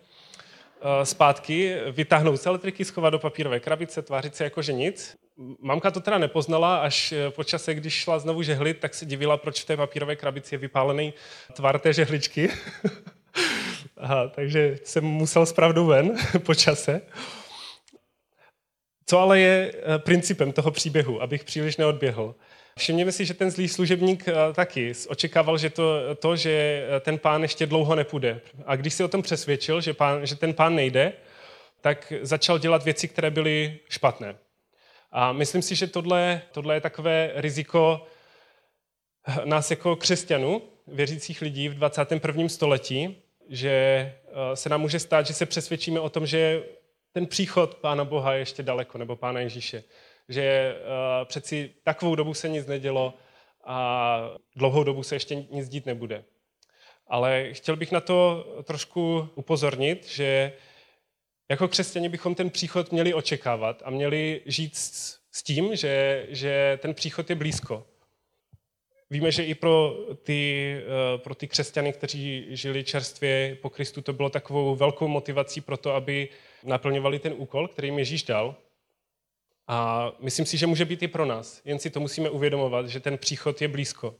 zpátky, 1.04 1.76
vytáhnout 1.92 2.38
z 2.38 2.46
elektriky, 2.46 2.86
schovat 2.86 3.10
do 3.10 3.20
papírové 3.20 3.60
krabice, 3.60 4.02
tvářit 4.02 4.36
se 4.36 4.44
jako 4.44 4.62
že 4.62 4.74
nic. 4.74 5.16
Mamka 5.62 5.92
to 5.92 6.00
teda 6.00 6.18
nepoznala, 6.18 6.78
až 6.78 7.14
po 7.30 7.44
čase, 7.44 7.74
když 7.74 7.94
šla 7.94 8.20
znovu 8.20 8.44
žehlit, 8.44 8.80
tak 8.80 8.94
se 8.94 9.06
divila, 9.06 9.38
proč 9.38 9.62
v 9.62 9.66
té 9.66 9.78
papírové 9.78 10.16
krabici 10.16 10.56
je 10.56 10.60
vypálený 10.60 11.14
tvar 11.54 11.80
té 11.80 11.94
žehličky. 11.94 12.50
Aha, 13.98 14.28
takže 14.28 14.80
jsem 14.84 15.04
musel 15.04 15.46
zpravdu 15.46 15.86
ven 15.86 16.16
po 16.46 16.56
čase. 16.56 17.02
Co 19.06 19.20
ale 19.20 19.40
je 19.40 19.74
eh, 19.76 20.00
principem 20.00 20.52
toho 20.52 20.72
příběhu, 20.72 21.22
abych 21.22 21.44
příliš 21.44 21.78
neodběhl? 21.78 22.36
Všimněme 22.78 23.12
si, 23.12 23.26
že 23.26 23.34
ten 23.34 23.52
zlý 23.52 23.68
služebník 23.68 24.28
eh, 24.28 24.34
taky 24.54 24.94
očekával, 25.08 25.58
že 25.58 25.70
to, 25.70 26.16
to, 26.16 26.36
že 26.36 26.52
eh, 26.52 27.00
ten 27.00 27.18
pán 27.18 27.42
ještě 27.42 27.66
dlouho 27.66 27.96
nepůjde. 27.96 28.42
A 28.66 28.76
když 28.76 28.94
si 28.94 29.04
o 29.04 29.08
tom 29.08 29.22
přesvědčil, 29.22 29.82
že, 29.82 29.94
pán, 29.94 30.26
že 30.26 30.36
ten 30.36 30.54
pán 30.54 30.76
nejde, 30.76 31.14
tak 31.82 32.14
začal 32.22 32.60
dělat 32.60 32.84
věci, 32.84 33.08
které 33.08 33.32
byly 33.32 33.80
špatné. 33.90 34.36
A 35.12 35.32
myslím 35.32 35.62
si, 35.62 35.76
že 35.76 35.88
tohle, 35.88 36.42
tohle 36.52 36.76
je 36.76 36.82
takové 36.82 37.32
riziko 37.36 38.08
nás 39.46 39.72
jako 39.72 39.96
křesťanů, 39.96 40.62
věřících 40.88 41.42
lidí 41.42 41.70
v 41.70 41.74
21. 41.74 42.50
století, 42.50 43.24
že 43.50 44.14
se 44.54 44.70
nám 44.70 44.82
může 44.82 45.00
stát, 45.00 45.28
že 45.28 45.34
se 45.34 45.46
přesvědčíme 45.46 46.00
o 46.00 46.10
tom, 46.10 46.26
že 46.26 46.64
ten 47.14 47.28
příchod 47.28 47.76
Pána 47.76 48.06
Boha 48.06 48.34
je 48.34 48.40
ještě 48.40 48.64
daleko, 48.64 48.98
nebo 48.98 49.16
Pána 49.16 49.40
Ježíše. 49.40 49.84
Že 50.30 50.76
uh, 50.76 51.26
přeci 51.26 51.74
takovou 51.84 52.16
dobu 52.16 52.34
se 52.34 52.50
nic 52.50 52.68
nedělo 52.68 53.14
a 53.66 54.20
dlouhou 54.56 54.84
dobu 54.84 55.04
se 55.04 55.16
ještě 55.16 55.36
nic 55.36 55.70
dít 55.70 55.86
nebude. 55.86 56.24
Ale 57.08 57.54
chtěl 57.54 57.76
bych 57.76 57.92
na 57.92 58.00
to 58.00 58.46
trošku 58.64 59.30
upozornit, 59.36 60.08
že 60.08 60.54
jako 61.50 61.68
křesťani 61.68 62.10
bychom 62.10 62.36
ten 62.36 62.50
příchod 62.50 62.92
měli 62.92 63.14
očekávat 63.14 63.82
a 63.86 63.90
měli 63.90 64.42
žít 64.46 64.76
s 64.76 65.44
tím, 65.44 65.76
že, 65.76 66.26
že 66.30 66.80
ten 66.82 66.94
příchod 66.94 67.30
je 67.30 67.36
blízko. 67.36 67.86
Víme, 69.10 69.32
že 69.32 69.46
i 69.46 69.56
pro 69.56 69.98
ty, 70.24 70.74
eh, 70.78 71.18
pro 71.18 71.36
ty 71.36 71.48
křesťany, 71.48 71.94
kteří 71.94 72.46
žili 72.50 72.84
čerstvě 72.84 73.58
po 73.62 73.70
Kristu, 73.70 74.02
to 74.02 74.14
bylo 74.14 74.30
takovou 74.30 74.76
velkou 74.76 75.08
motivací 75.08 75.62
pro 75.62 75.78
to, 75.78 75.94
aby 75.94 76.30
naplňovali 76.64 77.20
ten 77.20 77.34
úkol, 77.38 77.68
který 77.68 77.88
jim 77.88 78.00
Ježíš 78.00 78.24
dal. 78.24 78.56
A 79.68 80.12
myslím 80.20 80.46
si, 80.46 80.58
že 80.58 80.68
může 80.68 80.86
být 80.86 81.04
i 81.04 81.08
pro 81.08 81.26
nás. 81.26 81.62
Jen 81.66 81.80
si 81.80 81.90
to 81.90 82.00
musíme 82.00 82.30
uvědomovat, 82.30 82.88
že 82.88 83.00
ten 83.00 83.18
příchod 83.18 83.62
je 83.62 83.68
blízko. 83.68 84.16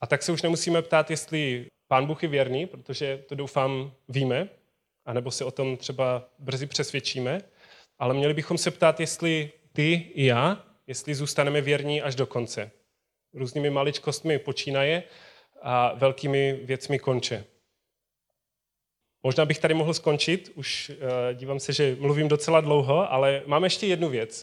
A 0.00 0.06
tak 0.06 0.22
se 0.22 0.32
už 0.32 0.42
nemusíme 0.42 0.82
ptát, 0.82 1.10
jestli 1.10 1.66
Pán 1.88 2.06
Bůh 2.06 2.22
je 2.22 2.28
věrný, 2.28 2.66
protože 2.66 3.24
to 3.28 3.34
doufám 3.34 3.92
víme, 4.08 4.48
anebo 5.04 5.30
se 5.30 5.44
o 5.44 5.50
tom 5.50 5.76
třeba 5.76 6.28
brzy 6.38 6.66
přesvědčíme, 6.66 7.40
ale 7.98 8.14
měli 8.14 8.34
bychom 8.34 8.58
se 8.58 8.70
ptát, 8.70 9.00
jestli 9.00 9.52
ty 9.72 9.92
i 9.92 10.26
já, 10.26 10.64
jestli 10.86 11.14
zůstaneme 11.14 11.60
věrní 11.60 12.02
až 12.02 12.14
do 12.14 12.26
konce. 12.26 12.70
Různými 13.34 13.70
maličkostmi 13.70 14.38
počínaje 14.38 15.02
a 15.62 15.94
velkými 15.94 16.52
věcmi 16.52 16.98
konče. 16.98 17.44
Možná 19.22 19.44
bych 19.44 19.58
tady 19.58 19.74
mohl 19.74 19.94
skončit, 19.94 20.52
už 20.54 20.90
uh, 20.90 21.34
dívám 21.34 21.60
se, 21.60 21.72
že 21.72 21.96
mluvím 22.00 22.28
docela 22.28 22.60
dlouho, 22.60 23.12
ale 23.12 23.42
mám 23.46 23.64
ještě 23.64 23.86
jednu 23.86 24.08
věc. 24.08 24.42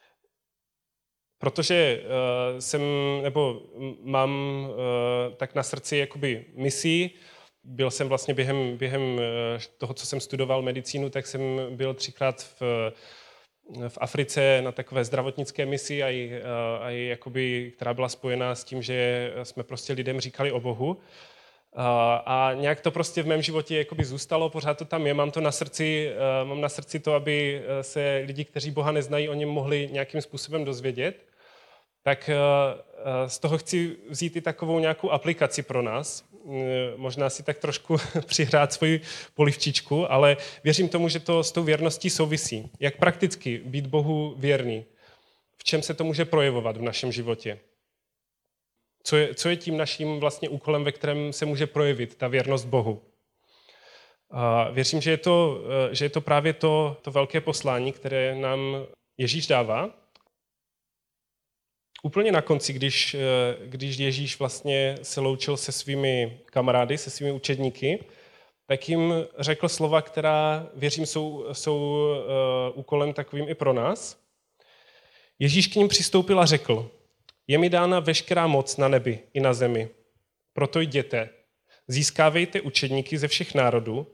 Protože 1.40 2.02
uh, 2.04 2.60
jsem, 2.60 2.82
nebo 3.24 3.62
mám 4.02 4.32
uh, 4.70 5.36
tak 5.36 5.56
na 5.56 5.64
srdci 5.64 5.98
jakoby 5.98 6.46
misí, 6.56 7.16
byl 7.64 7.92
jsem 7.92 8.08
vlastně 8.08 8.34
během, 8.34 8.78
během 8.78 9.20
toho, 9.78 9.94
co 9.94 10.06
jsem 10.06 10.20
studoval 10.20 10.62
medicínu, 10.62 11.10
tak 11.10 11.28
jsem 11.28 11.42
byl 11.76 11.94
třikrát 11.94 12.42
v, 12.42 12.62
v 13.88 13.98
Africe 14.02 14.62
na 14.62 14.72
takové 14.72 15.04
zdravotnické 15.04 15.66
misi, 15.66 16.04
a, 16.04 16.10
i, 16.10 16.42
a 16.82 16.92
i 16.92 17.04
jakoby, 17.04 17.72
která 17.76 17.94
byla 17.94 18.10
spojená 18.10 18.56
s 18.56 18.64
tím, 18.64 18.82
že 18.82 19.32
jsme 19.44 19.64
prostě 19.64 19.94
lidem 19.94 20.20
říkali 20.20 20.52
o 20.52 20.60
Bohu. 20.60 20.98
A 22.26 22.52
nějak 22.54 22.82
to 22.82 22.92
prostě 22.92 23.24
v 23.24 23.28
mém 23.28 23.42
životě 23.42 23.78
jakoby 23.78 24.06
zůstalo, 24.06 24.50
pořád 24.50 24.78
to 24.78 24.86
tam 24.86 25.08
je, 25.08 25.14
mám 25.14 25.32
to 25.32 25.42
na 25.42 25.52
srdci, 25.52 26.12
eh, 26.12 26.46
mám 26.46 26.62
na 26.62 26.70
srdci 26.70 27.00
to, 27.00 27.14
aby 27.14 27.62
eh, 27.66 27.84
se 27.84 28.24
lidi, 28.26 28.46
kteří 28.46 28.72
Boha 28.72 28.92
neznají, 28.92 29.30
o 29.30 29.34
něm 29.34 29.50
mohli 29.50 29.90
nějakým 29.92 30.22
způsobem 30.22 30.66
dozvědět. 30.66 31.26
Tak 32.04 32.30
eh, 32.30 32.40
z 33.30 33.40
toho 33.40 33.58
chci 33.58 33.96
vzít 34.10 34.36
i 34.36 34.42
takovou 34.42 34.80
nějakou 34.80 35.12
aplikaci 35.12 35.64
pro 35.64 35.82
nás. 35.82 36.24
Možná 36.96 37.30
si 37.30 37.44
tak 37.44 37.58
trošku 37.58 37.98
přihrát 38.26 38.74
svoji 38.74 39.02
polivčičku, 39.34 40.12
ale 40.12 40.38
věřím 40.64 40.90
tomu, 40.90 41.10
že 41.10 41.20
to 41.20 41.44
s 41.44 41.52
tou 41.52 41.64
věrností 41.64 42.10
souvisí. 42.10 42.72
Jak 42.80 42.98
prakticky 42.98 43.62
být 43.66 43.88
Bohu 43.88 44.36
věrný? 44.38 44.86
V 45.58 45.64
čem 45.64 45.82
se 45.82 45.94
to 45.94 46.04
může 46.04 46.26
projevovat 46.26 46.78
v 46.78 46.82
našem 46.82 47.12
životě? 47.12 47.60
Co 49.08 49.18
je, 49.18 49.36
co 49.36 49.50
je 49.50 49.56
tím 49.56 49.78
naším 49.78 50.20
vlastně 50.20 50.50
úkolem, 50.50 50.84
ve 50.84 50.92
kterém 50.92 51.34
se 51.34 51.46
může 51.46 51.68
projevit 51.68 52.16
ta 52.16 52.28
věrnost 52.28 52.66
Bohu? 52.66 53.02
A 54.30 54.70
věřím, 54.70 55.02
že 55.02 55.12
je 55.12 55.18
to, 55.18 55.62
že 55.92 56.06
je 56.06 56.10
to 56.10 56.22
právě 56.22 56.54
to, 56.54 56.98
to 57.02 57.12
velké 57.12 57.42
poslání, 57.42 57.92
které 57.92 58.36
nám 58.36 58.86
Ježíš 59.18 59.48
dává. 59.48 59.90
Úplně 62.04 62.32
na 62.32 62.42
konci, 62.42 62.74
když, 62.74 63.16
když 63.66 63.98
Ježíš 63.98 64.40
vlastně 64.40 64.98
se 65.02 65.22
loučil 65.22 65.58
se 65.58 65.72
svými 65.72 66.40
kamarády, 66.46 66.98
se 66.98 67.10
svými 67.10 67.32
učedníky, 67.32 68.04
tak 68.66 68.90
jim 68.90 69.14
řekl 69.40 69.70
slova, 69.70 70.02
která, 70.02 70.70
věřím, 70.74 71.06
jsou, 71.06 71.46
jsou 71.52 71.78
uh, 71.80 72.80
úkolem 72.80 73.14
takovým 73.14 73.50
i 73.50 73.56
pro 73.56 73.74
nás. 73.74 74.20
Ježíš 75.40 75.68
k 75.68 75.76
ním 75.76 75.88
přistoupil 75.88 76.40
a 76.40 76.46
řekl, 76.46 76.92
je 77.48 77.58
mi 77.58 77.70
dána 77.70 78.00
veškerá 78.00 78.48
moc 78.48 78.78
na 78.78 78.88
nebi 78.88 79.20
i 79.34 79.40
na 79.40 79.54
zemi. 79.54 79.90
Proto 80.54 80.82
jděte, 80.82 81.30
získávejte 81.88 82.62
učedníky 82.62 83.18
ze 83.18 83.28
všech 83.28 83.56
národů, 83.56 84.08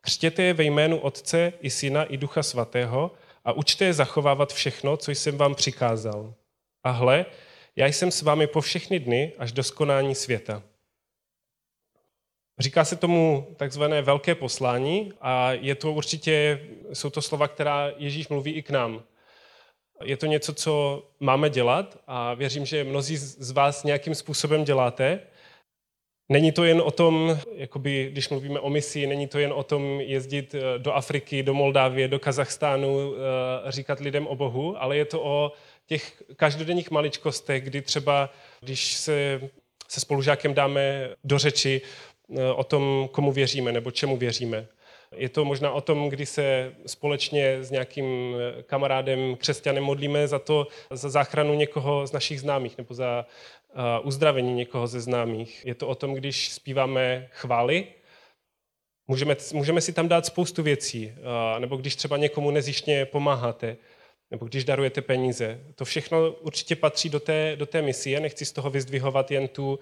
křtěte 0.00 0.42
je 0.42 0.54
ve 0.54 0.64
jménu 0.64 0.98
Otce 0.98 1.52
i 1.60 1.70
Syna 1.70 2.04
i 2.04 2.16
Ducha 2.16 2.42
Svatého 2.42 3.10
a 3.44 3.52
učte 3.52 3.84
je 3.84 3.92
zachovávat 3.92 4.52
všechno, 4.52 4.96
co 4.96 5.10
jsem 5.10 5.38
vám 5.38 5.54
přikázal. 5.54 6.34
A 6.84 6.90
hle, 6.90 7.26
já 7.76 7.86
jsem 7.86 8.10
s 8.10 8.22
vámi 8.22 8.46
po 8.46 8.60
všechny 8.60 8.98
dny 8.98 9.32
až 9.38 9.52
do 9.52 9.62
skonání 9.62 10.14
světa. 10.14 10.62
Říká 12.58 12.84
se 12.84 12.96
tomu 12.96 13.46
takzvané 13.56 14.02
velké 14.02 14.34
poslání 14.34 15.12
a 15.20 15.52
je 15.52 15.74
to 15.74 15.92
určitě, 15.92 16.60
jsou 16.92 17.10
to 17.10 17.22
slova, 17.22 17.48
která 17.48 17.92
Ježíš 17.96 18.28
mluví 18.28 18.52
i 18.52 18.62
k 18.62 18.70
nám. 18.70 19.02
Je 20.04 20.16
to 20.16 20.26
něco, 20.26 20.52
co 20.54 21.04
máme 21.20 21.50
dělat 21.50 21.98
a 22.06 22.34
věřím, 22.34 22.66
že 22.66 22.84
mnozí 22.84 23.16
z 23.16 23.50
vás 23.50 23.84
nějakým 23.84 24.14
způsobem 24.14 24.64
děláte. 24.64 25.20
Není 26.28 26.52
to 26.52 26.64
jen 26.64 26.80
o 26.80 26.90
tom, 26.90 27.38
jakoby, 27.54 28.08
když 28.12 28.28
mluvíme 28.28 28.60
o 28.60 28.70
misi, 28.70 29.06
není 29.06 29.26
to 29.26 29.38
jen 29.38 29.52
o 29.52 29.62
tom 29.62 30.00
jezdit 30.00 30.54
eh, 30.54 30.78
do 30.78 30.92
Afriky, 30.92 31.42
do 31.42 31.54
Moldávie, 31.54 32.08
do 32.08 32.18
Kazachstánu, 32.18 33.14
eh, 33.14 33.72
říkat 33.72 34.00
lidem 34.00 34.26
o 34.26 34.36
Bohu, 34.36 34.82
ale 34.82 34.96
je 34.96 35.04
to 35.04 35.22
o 35.22 35.52
těch 35.86 36.22
každodenních 36.36 36.90
maličkostech, 36.90 37.64
kdy 37.64 37.82
třeba, 37.82 38.30
když 38.60 38.94
se, 38.94 39.40
se 39.88 40.00
spolužákem 40.00 40.54
dáme 40.54 41.10
do 41.24 41.38
řeči 41.38 41.80
eh, 42.36 42.52
o 42.52 42.64
tom, 42.64 43.08
komu 43.12 43.32
věříme 43.32 43.72
nebo 43.72 43.90
čemu 43.90 44.16
věříme. 44.16 44.66
Je 45.14 45.28
to 45.28 45.44
možná 45.44 45.72
o 45.72 45.80
tom, 45.80 46.08
kdy 46.08 46.26
se 46.26 46.72
společně 46.86 47.64
s 47.64 47.70
nějakým 47.70 48.36
kamarádem, 48.66 49.36
křesťanem 49.36 49.84
modlíme 49.84 50.28
za 50.28 50.38
to, 50.38 50.66
za 50.90 51.08
záchranu 51.10 51.54
někoho 51.54 52.06
z 52.06 52.12
našich 52.12 52.40
známých 52.40 52.78
nebo 52.78 52.94
za 52.94 53.26
uh, 53.74 54.06
uzdravení 54.06 54.54
někoho 54.54 54.86
ze 54.86 55.00
známých. 55.00 55.66
Je 55.66 55.74
to 55.74 55.88
o 55.88 55.94
tom, 55.94 56.14
když 56.14 56.48
zpíváme 56.48 57.28
chvály, 57.30 57.86
můžeme, 59.08 59.36
můžeme 59.52 59.80
si 59.80 59.92
tam 59.92 60.08
dát 60.08 60.26
spoustu 60.26 60.62
věcí, 60.62 61.12
uh, 61.16 61.60
nebo 61.60 61.76
když 61.76 61.96
třeba 61.96 62.16
někomu 62.16 62.50
nezištně 62.50 63.04
pomáháte, 63.04 63.76
nebo 64.30 64.46
když 64.46 64.64
darujete 64.64 65.02
peníze. 65.02 65.60
To 65.74 65.84
všechno 65.84 66.30
určitě 66.30 66.76
patří 66.76 67.08
do 67.08 67.20
té, 67.20 67.56
do 67.56 67.66
té 67.66 67.82
misie. 67.82 68.20
Nechci 68.20 68.44
z 68.44 68.52
toho 68.52 68.70
vyzdvihovat 68.70 69.30
jen 69.30 69.48
tu 69.48 69.78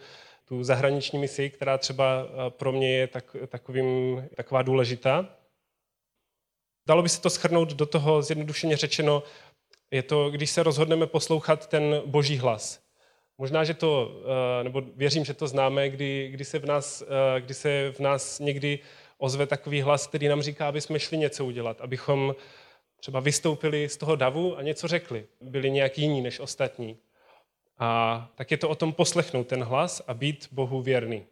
tu 0.50 0.64
zahraniční 0.64 1.18
misi, 1.18 1.50
která 1.50 1.78
třeba 1.78 2.26
eh, 2.26 2.50
pro 2.50 2.72
mě 2.72 2.96
je 2.96 3.06
tak, 3.06 3.36
takovým, 3.46 4.24
taková 4.36 4.62
důležitá. 4.62 5.28
Dalo 6.86 7.02
by 7.02 7.08
se 7.08 7.20
to 7.20 7.30
schrnout 7.30 7.72
do 7.72 7.86
toho, 7.86 8.22
zjednodušeně 8.22 8.76
řečeno, 8.76 9.22
je 9.90 10.02
to, 10.02 10.30
když 10.30 10.50
se 10.50 10.62
rozhodneme 10.62 11.06
poslouchat 11.06 11.66
ten 11.66 12.02
boží 12.06 12.38
hlas. 12.38 12.82
Možná, 13.38 13.64
že 13.64 13.74
to, 13.74 14.22
eh, 14.60 14.64
nebo 14.64 14.82
věřím, 14.96 15.24
že 15.24 15.34
to 15.34 15.48
známe, 15.48 15.90
kdy, 15.90 16.28
kdy, 16.32 16.44
se 16.44 16.58
v 16.58 16.66
nás, 16.66 17.02
eh, 17.02 17.40
kdy 17.40 17.54
se 17.54 17.92
v 17.92 18.00
nás 18.00 18.38
někdy 18.38 18.78
ozve 19.18 19.46
takový 19.46 19.82
hlas, 19.82 20.06
který 20.06 20.28
nám 20.28 20.42
říká, 20.42 20.68
aby 20.68 20.80
jsme 20.80 20.98
šli 20.98 21.18
něco 21.18 21.44
udělat, 21.44 21.80
abychom 21.80 22.34
třeba 23.00 23.20
vystoupili 23.20 23.88
z 23.88 23.96
toho 23.96 24.16
davu 24.16 24.56
a 24.56 24.62
něco 24.62 24.88
řekli. 24.88 25.26
Byli 25.40 25.70
nějak 25.70 25.98
jiní 25.98 26.20
než 26.20 26.40
ostatní. 26.40 26.98
A 27.82 28.28
tak 28.34 28.50
je 28.50 28.56
to 28.56 28.68
o 28.68 28.74
tom 28.74 28.92
poslechnout 28.92 29.46
ten 29.46 29.64
hlas 29.64 30.02
a 30.06 30.14
být 30.14 30.48
Bohu 30.52 30.82
věrný. 30.82 31.24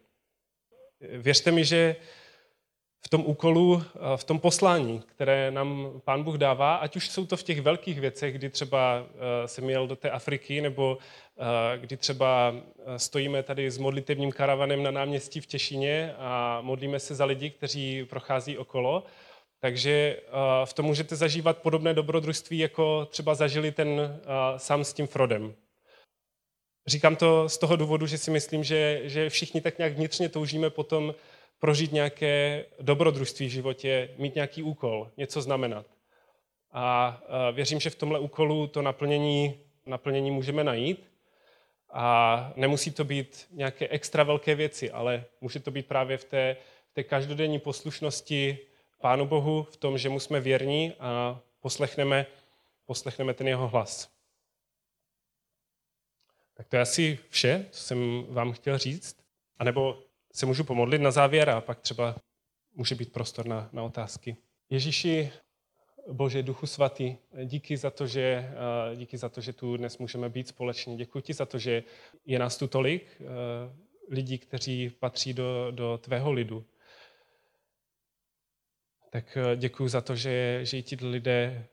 Věřte 1.01 1.51
mi, 1.51 1.65
že 1.65 1.95
v 3.05 3.09
tom 3.09 3.23
úkolu, 3.25 3.83
v 4.15 4.23
tom 4.23 4.39
poslání, 4.39 4.99
které 4.99 5.51
nám 5.51 6.01
Pán 6.03 6.23
Bůh 6.23 6.35
dává, 6.35 6.75
ať 6.75 6.95
už 6.95 7.09
jsou 7.09 7.25
to 7.25 7.37
v 7.37 7.43
těch 7.43 7.61
velkých 7.61 7.99
věcech, 7.99 8.33
kdy 8.33 8.49
třeba 8.49 9.05
jsem 9.45 9.69
jel 9.69 9.87
do 9.87 9.95
té 9.95 10.11
Afriky, 10.11 10.61
nebo 10.61 10.97
kdy 11.77 11.97
třeba 11.97 12.55
stojíme 12.97 13.43
tady 13.43 13.71
s 13.71 13.77
modlitevním 13.77 14.31
karavanem 14.31 14.83
na 14.83 14.91
náměstí 14.91 15.41
v 15.41 15.45
Těšině 15.45 16.15
a 16.17 16.61
modlíme 16.61 16.99
se 16.99 17.15
za 17.15 17.25
lidi, 17.25 17.49
kteří 17.49 18.05
prochází 18.05 18.57
okolo. 18.57 19.03
Takže 19.59 20.21
v 20.65 20.73
tom 20.73 20.85
můžete 20.85 21.15
zažívat 21.15 21.57
podobné 21.57 21.93
dobrodružství, 21.93 22.59
jako 22.59 23.05
třeba 23.05 23.35
zažili 23.35 23.71
ten 23.71 24.19
sám 24.57 24.83
s 24.83 24.93
tím 24.93 25.07
Frodem. 25.07 25.55
Říkám 26.87 27.15
to 27.15 27.49
z 27.49 27.57
toho 27.57 27.75
důvodu, 27.75 28.07
že 28.07 28.17
si 28.17 28.31
myslím, 28.31 28.63
že, 28.63 29.01
že 29.03 29.29
všichni 29.29 29.61
tak 29.61 29.77
nějak 29.77 29.93
vnitřně 29.93 30.29
toužíme 30.29 30.69
potom 30.69 31.15
prožít 31.59 31.91
nějaké 31.91 32.65
dobrodružství 32.81 33.47
v 33.47 33.51
životě, 33.51 34.09
mít 34.17 34.35
nějaký 34.35 34.63
úkol, 34.63 35.11
něco 35.17 35.41
znamenat. 35.41 35.85
A 36.71 37.21
věřím, 37.51 37.79
že 37.79 37.89
v 37.89 37.95
tomhle 37.95 38.19
úkolu 38.19 38.67
to 38.67 38.81
naplnění, 38.81 39.59
naplnění 39.85 40.31
můžeme 40.31 40.63
najít. 40.63 41.09
A 41.91 42.53
nemusí 42.55 42.91
to 42.91 43.03
být 43.03 43.47
nějaké 43.51 43.87
extra 43.87 44.23
velké 44.23 44.55
věci, 44.55 44.91
ale 44.91 45.25
může 45.41 45.59
to 45.59 45.71
být 45.71 45.87
právě 45.87 46.17
v 46.17 46.23
té, 46.23 46.57
v 46.91 46.93
té 46.93 47.03
každodenní 47.03 47.59
poslušnosti 47.59 48.57
Pánu 49.01 49.25
Bohu, 49.25 49.63
v 49.63 49.77
tom, 49.77 49.97
že 49.97 50.09
mu 50.09 50.19
jsme 50.19 50.39
věrní 50.39 50.93
a 50.99 51.39
poslechneme, 51.61 52.25
poslechneme 52.85 53.33
ten 53.33 53.47
jeho 53.47 53.67
hlas. 53.67 54.18
Tak 56.59 56.67
to 56.67 56.75
je 56.75 56.81
asi 56.81 57.19
vše, 57.29 57.65
co 57.71 57.83
jsem 57.83 58.25
vám 58.29 58.51
chtěl 58.51 58.77
říct. 58.77 59.17
A 59.57 59.63
nebo 59.63 60.03
se 60.33 60.45
můžu 60.45 60.63
pomodlit 60.63 61.01
na 61.01 61.11
závěr 61.11 61.49
a 61.49 61.61
pak 61.61 61.79
třeba 61.79 62.15
může 62.75 62.95
být 62.95 63.13
prostor 63.13 63.45
na, 63.47 63.69
na 63.73 63.83
otázky. 63.83 64.37
Ježíši, 64.69 65.31
Bože, 66.11 66.43
Duchu 66.43 66.67
Svatý, 66.67 67.15
díky 67.45 67.77
za, 67.77 67.89
to, 67.89 68.07
že, 68.07 68.51
díky 68.95 69.17
za 69.17 69.29
to, 69.29 69.41
že 69.41 69.53
tu 69.53 69.77
dnes 69.77 69.97
můžeme 69.97 70.29
být 70.29 70.47
společně. 70.47 70.95
Děkuji 70.95 71.21
ti 71.21 71.33
za 71.33 71.45
to, 71.45 71.57
že 71.59 71.83
je 72.25 72.39
nás 72.39 72.57
tu 72.57 72.67
tolik 72.67 73.21
lidí, 74.09 74.37
kteří 74.37 74.89
patří 74.89 75.33
do, 75.33 75.71
do 75.71 75.97
tvého 75.97 76.31
lidu. 76.31 76.65
Tak 79.09 79.37
děkuji 79.55 79.87
za 79.87 80.01
to, 80.01 80.15
že, 80.15 80.59
že 80.63 80.81
ti 80.81 80.97
lidé 81.01 81.67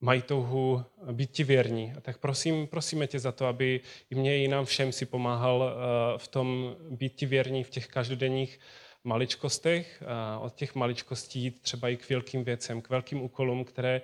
mají 0.00 0.22
touhu 0.22 0.84
být 1.12 1.30
ti 1.30 1.44
věrní. 1.44 1.92
A 1.96 2.00
tak 2.00 2.18
prosím, 2.18 2.66
prosíme 2.66 3.06
tě 3.06 3.18
za 3.18 3.32
to, 3.32 3.46
aby 3.46 3.80
i 4.10 4.14
mě 4.14 4.44
i 4.44 4.48
nám 4.48 4.64
všem 4.64 4.92
si 4.92 5.06
pomáhal 5.06 5.64
eh, 5.64 6.18
v 6.18 6.28
tom 6.28 6.76
být 6.90 7.14
ti 7.14 7.26
věrní 7.26 7.64
v 7.64 7.70
těch 7.70 7.86
každodenních 7.88 8.60
maličkostech, 9.04 10.02
od 10.40 10.54
těch 10.54 10.74
maličkostí 10.74 11.50
třeba 11.50 11.88
i 11.88 11.96
k 11.96 12.10
velkým 12.10 12.44
věcem, 12.44 12.82
k 12.82 12.88
velkým 12.88 13.22
úkolům, 13.22 13.64
které, 13.64 14.00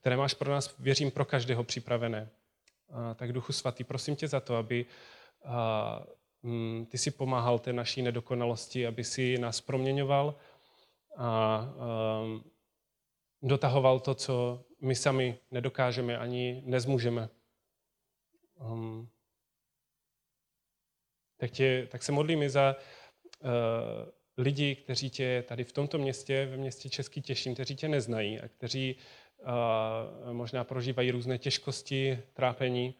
které 0.00 0.16
máš 0.16 0.34
pro 0.34 0.50
nás, 0.50 0.74
věřím, 0.78 1.10
pro 1.10 1.24
každého 1.24 1.64
připravené. 1.64 2.28
Tak 3.14 3.32
Duchu 3.32 3.52
Svatý, 3.52 3.84
prosím 3.84 4.16
tě 4.16 4.28
za 4.28 4.40
to, 4.40 4.56
aby 4.56 4.86
a, 5.44 6.02
m, 6.44 6.86
ty 6.90 6.98
si 6.98 7.10
pomáhal 7.10 7.58
té 7.58 7.72
naší 7.72 8.02
nedokonalosti, 8.02 8.86
aby 8.86 9.04
si 9.04 9.38
nás 9.38 9.60
proměňoval 9.60 10.34
a 11.16 11.68
dotahoval 13.42 14.00
to, 14.00 14.14
co 14.14 14.64
my 14.80 14.94
sami 14.94 15.38
nedokážeme 15.50 16.18
ani 16.18 16.62
nezmůžeme. 16.66 17.28
Um, 18.60 19.08
tak, 21.36 21.50
tě, 21.50 21.88
tak 21.90 22.02
se 22.02 22.12
modlím 22.12 22.42
i 22.42 22.50
za 22.50 22.76
uh, 23.40 23.48
lidi, 24.36 24.74
kteří 24.74 25.10
tě 25.10 25.44
tady 25.48 25.64
v 25.64 25.72
tomto 25.72 25.98
městě, 25.98 26.46
ve 26.46 26.56
městě 26.56 26.88
Český 26.88 27.22
Těšín, 27.22 27.54
kteří 27.54 27.76
tě 27.76 27.88
neznají 27.88 28.40
a 28.40 28.48
kteří 28.48 28.96
uh, 28.96 30.32
možná 30.32 30.64
prožívají 30.64 31.10
různé 31.10 31.38
těžkosti, 31.38 32.18
trápení. 32.34 32.94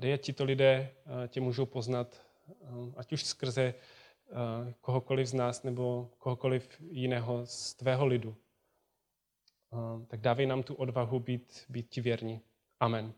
Uh, 0.00 0.16
ti 0.16 0.32
to 0.32 0.44
lidé 0.44 0.90
uh, 1.06 1.26
tě 1.26 1.40
můžou 1.40 1.66
poznat, 1.66 2.22
uh, 2.46 2.92
ať 2.96 3.12
už 3.12 3.24
skrze 3.24 3.74
uh, 3.74 4.72
kohokoliv 4.80 5.26
z 5.26 5.34
nás 5.34 5.62
nebo 5.62 6.10
kohokoliv 6.18 6.80
jiného 6.90 7.46
z 7.46 7.74
tvého 7.74 8.06
lidu 8.06 8.36
tak 10.06 10.20
dávej 10.20 10.46
nám 10.46 10.62
tu 10.62 10.74
odvahu 10.74 11.20
být, 11.20 11.64
být 11.68 11.88
ti 11.88 12.00
věrní. 12.00 12.40
Amen. 12.80 13.14